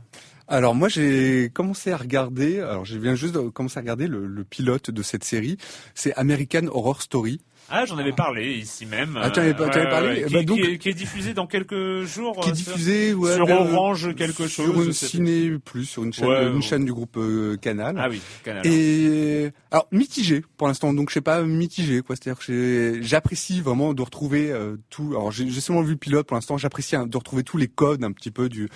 [0.49, 2.61] Alors moi j'ai commencé à regarder.
[2.61, 5.57] Alors je viens juste de commencer à regarder le, le pilote de cette série.
[5.94, 7.40] C'est American Horror Story.
[7.69, 9.19] Ah, j'en avais parlé ici même.
[9.21, 11.47] Ah, tu en avais avais parlé Qui, Bah, donc- qui est, qui est diffusé dans
[11.47, 12.39] quelques jours.
[12.41, 15.07] qui est euh, sur- diffusé ouais, sur vers- Orange quelque sur chose, une je sais
[15.07, 17.97] ciné plus sur une chaîne, Ouais, une chaîne du groupe euh, Canal.
[17.99, 18.67] Ah oui, Canal.
[18.67, 22.14] Et alors mitigé pour l'instant, donc je sais pas mitigé quoi.
[22.17, 25.09] C'est-à-dire que j'apprécie vraiment de retrouver euh, tout.
[25.11, 26.57] Alors j'ai seulement vu le pilote pour l'instant.
[26.59, 28.69] J'apprécie hein, de retrouver tous les codes un petit peu du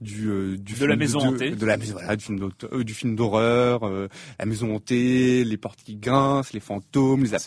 [0.00, 1.50] du euh, du De la maison de, hantée.
[1.50, 2.24] de la maison voilà du
[2.94, 7.38] film euh, d'horreur, euh, la maison hantée, les portes qui grincent, les fantômes, les C'est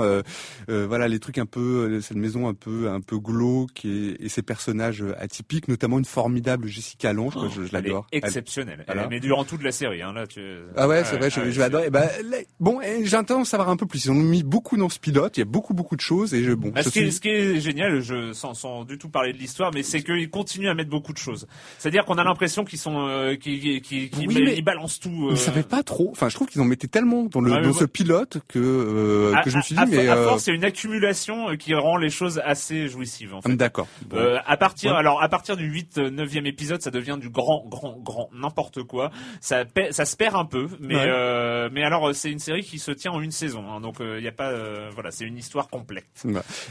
[0.00, 0.06] ça.
[0.06, 0.22] euh,
[0.70, 4.24] euh, voilà les trucs un peu euh, cette maison un peu un peu glauque et,
[4.24, 8.06] et ces personnages euh, atypiques, notamment une formidable Jessica Lange, quoi, je, je l'adore.
[8.12, 8.82] Elle- exceptionnelle.
[8.86, 9.02] Voilà.
[9.04, 10.40] Elle- Mais durant toute la série, hein, là, tu...
[10.76, 11.82] ah ouais, c'est vrai, je, je l'adore.
[11.84, 14.04] Et ben, là, bon, à en savoir un peu plus.
[14.06, 15.36] Ils ont mis beaucoup dans ce pilote.
[15.36, 16.34] Il y a beaucoup, beaucoup de choses.
[16.34, 18.84] Et je, bon, Bah, ce, qui est, suis- ce qui est génial, je, sans, sans
[18.84, 21.46] du tout parler de l'histoire, mais c'est qu'ils continuent à mettre beaucoup de choses.
[21.78, 25.28] C'est-à-dire qu'on a l'impression qu'ils sont, euh, qu'ils, qu'ils, qu'ils Oui, mais- ils balancent tout.
[25.30, 26.08] Ils savaient pas trop.
[26.12, 29.34] Enfin, je trouve qu'ils en mettaient tellement dans le mais dans ce pilote que euh,
[29.34, 31.56] à, que je me suis dit, à- mais à euh, force, c'est une accumulation euh,
[31.56, 33.34] qui rend les choses assez jouissives.
[33.34, 33.54] En fait.
[33.56, 33.86] d'accord.
[34.06, 34.16] Bon.
[34.16, 34.98] Euh, à partir, Ouais.
[34.98, 39.10] alors à partir du 8 9e épisode, ça devient du grand, grand, grand n'importe quoi.
[39.40, 41.04] Ça, ça se perd un peu, mais Ouais.
[41.06, 43.96] euh, mais alors euh, c'est une série qui se tient en une saison, hein, donc
[44.00, 46.06] il y a pas, euh, voilà, c'est une histoire complète.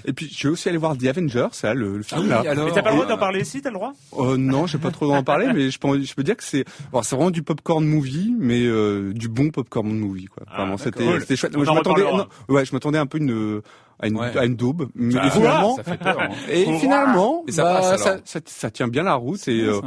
[0.05, 2.43] Et puis, je vais aussi aller voir The Avengers, ça, le, le film oui, là.
[2.47, 3.93] alors- mais t'as pas le droit d'en parler ici, t'as le droit?
[4.17, 6.65] Euh, non, j'ai pas trop d'en parler, mais je peux, je peux dire que c'est,
[6.91, 10.43] bon, c'est vraiment du popcorn movie, mais euh, du bon popcorn movie, quoi.
[10.49, 11.21] Ah, Vraiment, c'était, Cool.
[11.21, 11.53] c'était chouette.
[11.55, 12.03] On Moi, je en m'attendais,
[12.49, 13.61] ouais, je m'attendais un peu une,
[13.99, 14.37] à une, Ouais.
[14.37, 16.17] à une daube, mais Ah, et finalement, ça fait peur.
[16.19, 16.29] hein.
[16.49, 18.21] et Quoi finalement, Et ça bah, passe, ça, alors.
[18.25, 19.61] ça, ça tient bien la route et.
[19.61, 19.79] euh,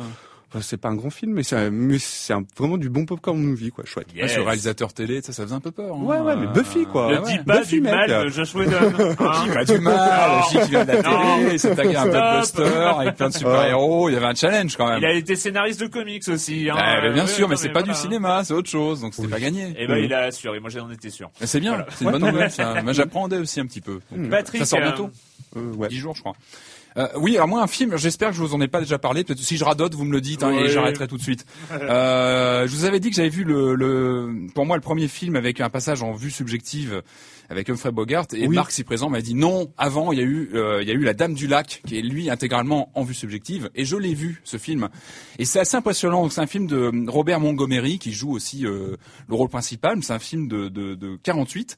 [0.60, 4.06] c'est pas un grand film, mais c'est, c'est vraiment du bon popcorn movie, quoi, chouette.
[4.14, 5.94] Ouais, sur le réalisateur télé, ça, ça faisait un peu peur.
[5.94, 6.02] hein.
[6.02, 7.10] Ouais, ouais, mais Buffy, quoi.
[7.10, 7.44] Ne Ah dis ouais.
[7.44, 7.92] pas Buffy, du mec.
[7.94, 8.72] mal de Josh Whedon.
[9.18, 9.46] hein.
[9.52, 13.16] Pas du mal, J qui vient de la télé, il s'est tagué un blockbuster avec
[13.16, 14.98] plein de super-héros, il y avait un challenge quand même.
[14.98, 16.68] Il a été scénariste de comics aussi.
[16.70, 16.74] Hein.
[16.76, 17.92] Ouais, mais bien Ouais, sûr, mais c'est pas voilà.
[17.94, 19.74] du cinéma, c'est autre chose, donc c'était pas gagné.
[19.78, 20.60] Eh ben, il a assuré.
[20.60, 21.30] Moi, j'en étais sûr.
[21.40, 21.86] C'est bien, Voilà.
[21.90, 22.50] c'est une bonne nouvelle.
[22.50, 22.82] ça.
[22.82, 24.00] Moi, j'apprendais aussi un petit peu.
[24.30, 25.10] Patrick, ça sort euh, bientôt,
[25.56, 25.88] Euh, ouais.
[25.88, 26.34] 10 jours, je crois.
[26.96, 29.24] Euh, oui, alors moi un film, j'espère que je vous en ai pas déjà parlé.
[29.24, 30.66] Peut-être si je radote, vous me le dites hein, Ouais.
[30.66, 31.44] et j'arrêterai tout de suite.
[31.72, 35.34] Euh, je vous avais dit que j'avais vu le, le, pour moi le premier film
[35.36, 37.02] avec un passage en vue subjective
[37.50, 38.54] avec Humphrey Bogart et Oui.
[38.54, 39.72] Marc, si présent, m'a dit non.
[39.76, 41.98] Avant, il y a eu, euh, il y a eu La Dame du Lac qui
[41.98, 44.88] est lui intégralement en vue subjective et je l'ai vu ce film
[45.40, 46.22] et c'est assez impressionnant.
[46.22, 48.96] Donc, C'est un film de Robert Montgomery qui joue aussi euh,
[49.28, 49.98] le rôle principal.
[50.02, 51.76] C'est un film de, de, de 48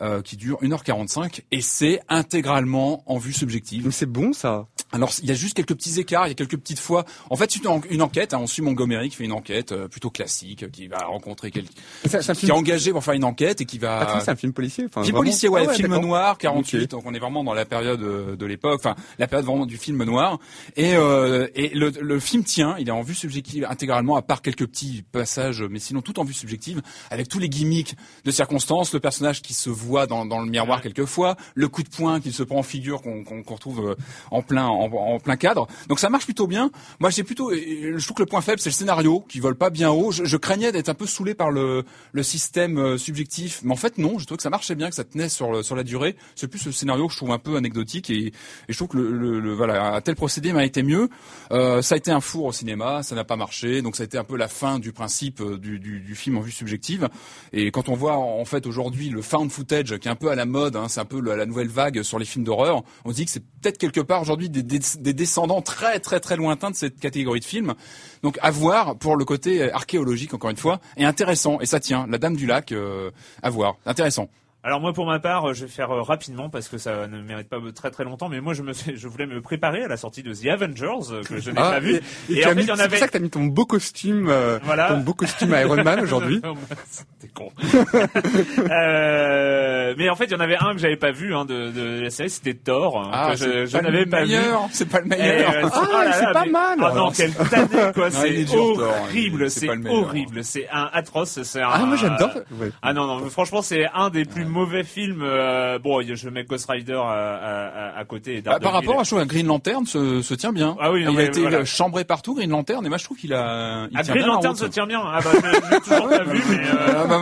[0.00, 3.86] euh, qui dure 1h45 et c'est intégralement en vue subjective.
[3.86, 4.66] Mais c'est bon, ça.
[4.92, 7.04] Alors il y a juste quelques petits écarts, il y a quelques petites fois.
[7.30, 8.32] En fait, c'est une, en- une enquête.
[8.34, 11.50] Hein, on suit Montgomery qui fait une enquête euh, plutôt classique, euh, qui va rencontrer
[11.50, 11.70] quelqu'un,
[12.04, 14.20] c'est un qui est film, engagé pour faire une enquête et qui va.
[14.24, 15.02] C'est un film policier, enfin.
[15.02, 16.82] Film vraiment policier, ouais, Ah film noir, 48.
[16.84, 16.88] Ok.
[16.90, 19.76] Donc on est vraiment dans la période euh, de l'époque, enfin la période vraiment du
[19.78, 20.38] film noir.
[20.76, 24.42] Et, euh, et le, le film tient, il est en vue subjective intégralement, à part
[24.42, 28.92] quelques petits passages, mais sinon tout en vue subjective, avec tous les gimmicks de circonstances,
[28.92, 32.32] le personnage qui se voit dans, dans le miroir quelquefois, le coup de poing qu'il
[32.32, 33.94] se prend en figure qu'on retrouve euh,
[34.30, 35.66] en plein en, en plein cadre.
[35.88, 36.70] Donc ça marche plutôt bien.
[37.00, 39.70] Moi j'ai plutôt, je trouve que le point faible c'est le scénario qui vole pas
[39.70, 40.10] bien haut.
[40.10, 43.76] Je, je craignais d'être un peu saoulé par le, le système euh, subjectif, mais en
[43.76, 44.18] fait non.
[44.18, 46.16] Je trouve que ça marchait bien, que ça tenait sur le, sur la durée.
[46.36, 48.32] C'est plus le scénario que je trouve un peu anecdotique et, et
[48.68, 51.08] je trouve que le, le- le- voilà un tel procédé m'a été mieux.
[51.52, 54.06] Euh, ça a été un four au cinéma, ça n'a pas marché, donc ça a
[54.06, 57.08] été un peu la fin du principe euh, du, du, du film en vue subjective.
[57.52, 60.34] Et quand on voit en fait aujourd'hui le found footage qui est un peu à
[60.34, 63.16] la mode, hein, c'est un peu la, nouvelle vague sur les films d'horreur, on se
[63.16, 66.70] dit que c'est peut-être quelque part aujourd'hui des, des, des descendants très très très lointains
[66.70, 67.74] de cette catégorie de films.
[68.22, 72.06] Donc à voir pour le côté archéologique encore une fois et intéressant et ça tient.
[72.08, 73.10] La Dame du Lac, euh,
[73.42, 74.28] à voir, intéressant.
[74.66, 77.20] Alors moi pour ma part, euh, je vais faire euh, rapidement parce que ça ne
[77.20, 78.30] mérite pas très très longtemps.
[78.30, 81.10] Mais moi je me fais, je voulais me préparer à la sortie de The Avengers
[81.12, 82.00] euh, que je n'ai Ah, pas vu.
[82.30, 83.18] Et, et Et en fait, mis- il y en c'est avait- pour ça que t'as
[83.18, 84.88] mis ton beau costume, euh, Voilà.
[84.88, 86.40] ton beau costume Iron Man aujourd'hui.
[87.20, 87.50] T'es con.
[88.70, 89.63] euh,
[89.96, 92.00] mais en fait, il y en avait un que j'avais pas vu hein, de, de
[92.02, 93.36] la série, c'était Thor, hein, que
[93.66, 94.28] je, n'avais le pas vu.
[94.28, 95.50] meilleur, c'est pas le Et, meilleur.
[95.50, 96.78] euh, Ah, oh c'est pas mais- mal.
[96.82, 101.68] Ah non, quel tanné quoi, c'est horrible, c'est horrible, c'est un atroce, c'est un.
[101.72, 102.30] Ah, moi j'adore.
[102.60, 102.70] Ouais.
[102.82, 105.22] Ah non non, franchement c'est un des plus mauvais films.
[105.22, 108.36] euh, bon, je mets Ghost Rider à, à, à- à côté.
[108.36, 110.76] et Bah, par rapport à je trouve, à Green Lantern se, se tient bien.
[110.80, 111.58] Ah oui, non, il mais a été voilà.
[111.58, 114.54] euh, chambré partout Green Lantern et moi je trouve qu'il a il Ah, Green Lantern
[114.56, 115.02] se tient bien.
[115.04, 116.56] Ah bah je l'ai toujours pas vu, mais.
[116.58, 117.18] euh, Ah, bah,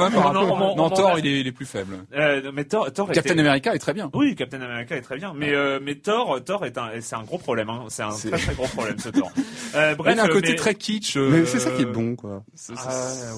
[0.77, 1.97] non, Thor il est plus faible.
[2.62, 4.10] Euh, mais Thor, Thor Captain était- America est très bien.
[4.14, 7.22] Oui, Captain America est très bien, mais euh, mais Thor, Thor est un, c'est un
[7.24, 7.68] gros problème.
[7.70, 7.84] Hein.
[7.88, 9.30] C'est un très très gros problème ce Thor.
[9.74, 11.16] Euh, Bref, il a un euh, côté mais- très kitsch.
[11.16, 12.42] euh, Mais c'est ça qui est bon, quoi.
[12.44, 12.72] Ah, ça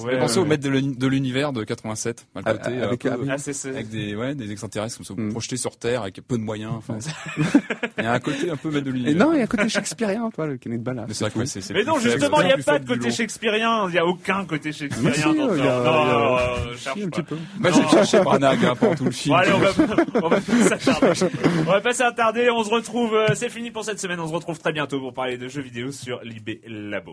[0.04, 2.26] ouais, fait penser ouais, au maître de l'uni- de l'univers de 87.
[2.34, 4.96] le côté, Avec- un peu- avec- Ah, c'est c'est- Avec avec des, ouais, des extraterrestres
[4.98, 5.30] comme ça, Mm.
[5.30, 6.72] projetés sur Terre avec peu de moyens.
[6.76, 6.98] Enfin,
[7.98, 9.26] il y a un côté un peu maître de Et l'univers.
[9.26, 11.06] non, il y a un côté shakespearien, toi, le Kenneth Branagh.
[11.08, 11.44] Mais c'est vrai
[11.74, 13.86] Mais non, justement, il n'y a pas de côté shakespearien.
[13.88, 17.06] Il n'y a aucun côté shakespearien dans il y ce a- Non, euh, cherche pas.
[17.10, 17.36] petit peu.
[17.58, 19.52] Moi, j'ai cherché Branagh hein, pendant allez,
[20.22, 22.50] on va, pas s'attarder.
[22.50, 22.64] On.
[22.64, 23.14] On se retrouve.
[23.14, 24.20] euh, c'est fini pour cette semaine.
[24.20, 27.12] On se retrouve très bientôt pour parler de jeux vidéo sur l'IB Labo.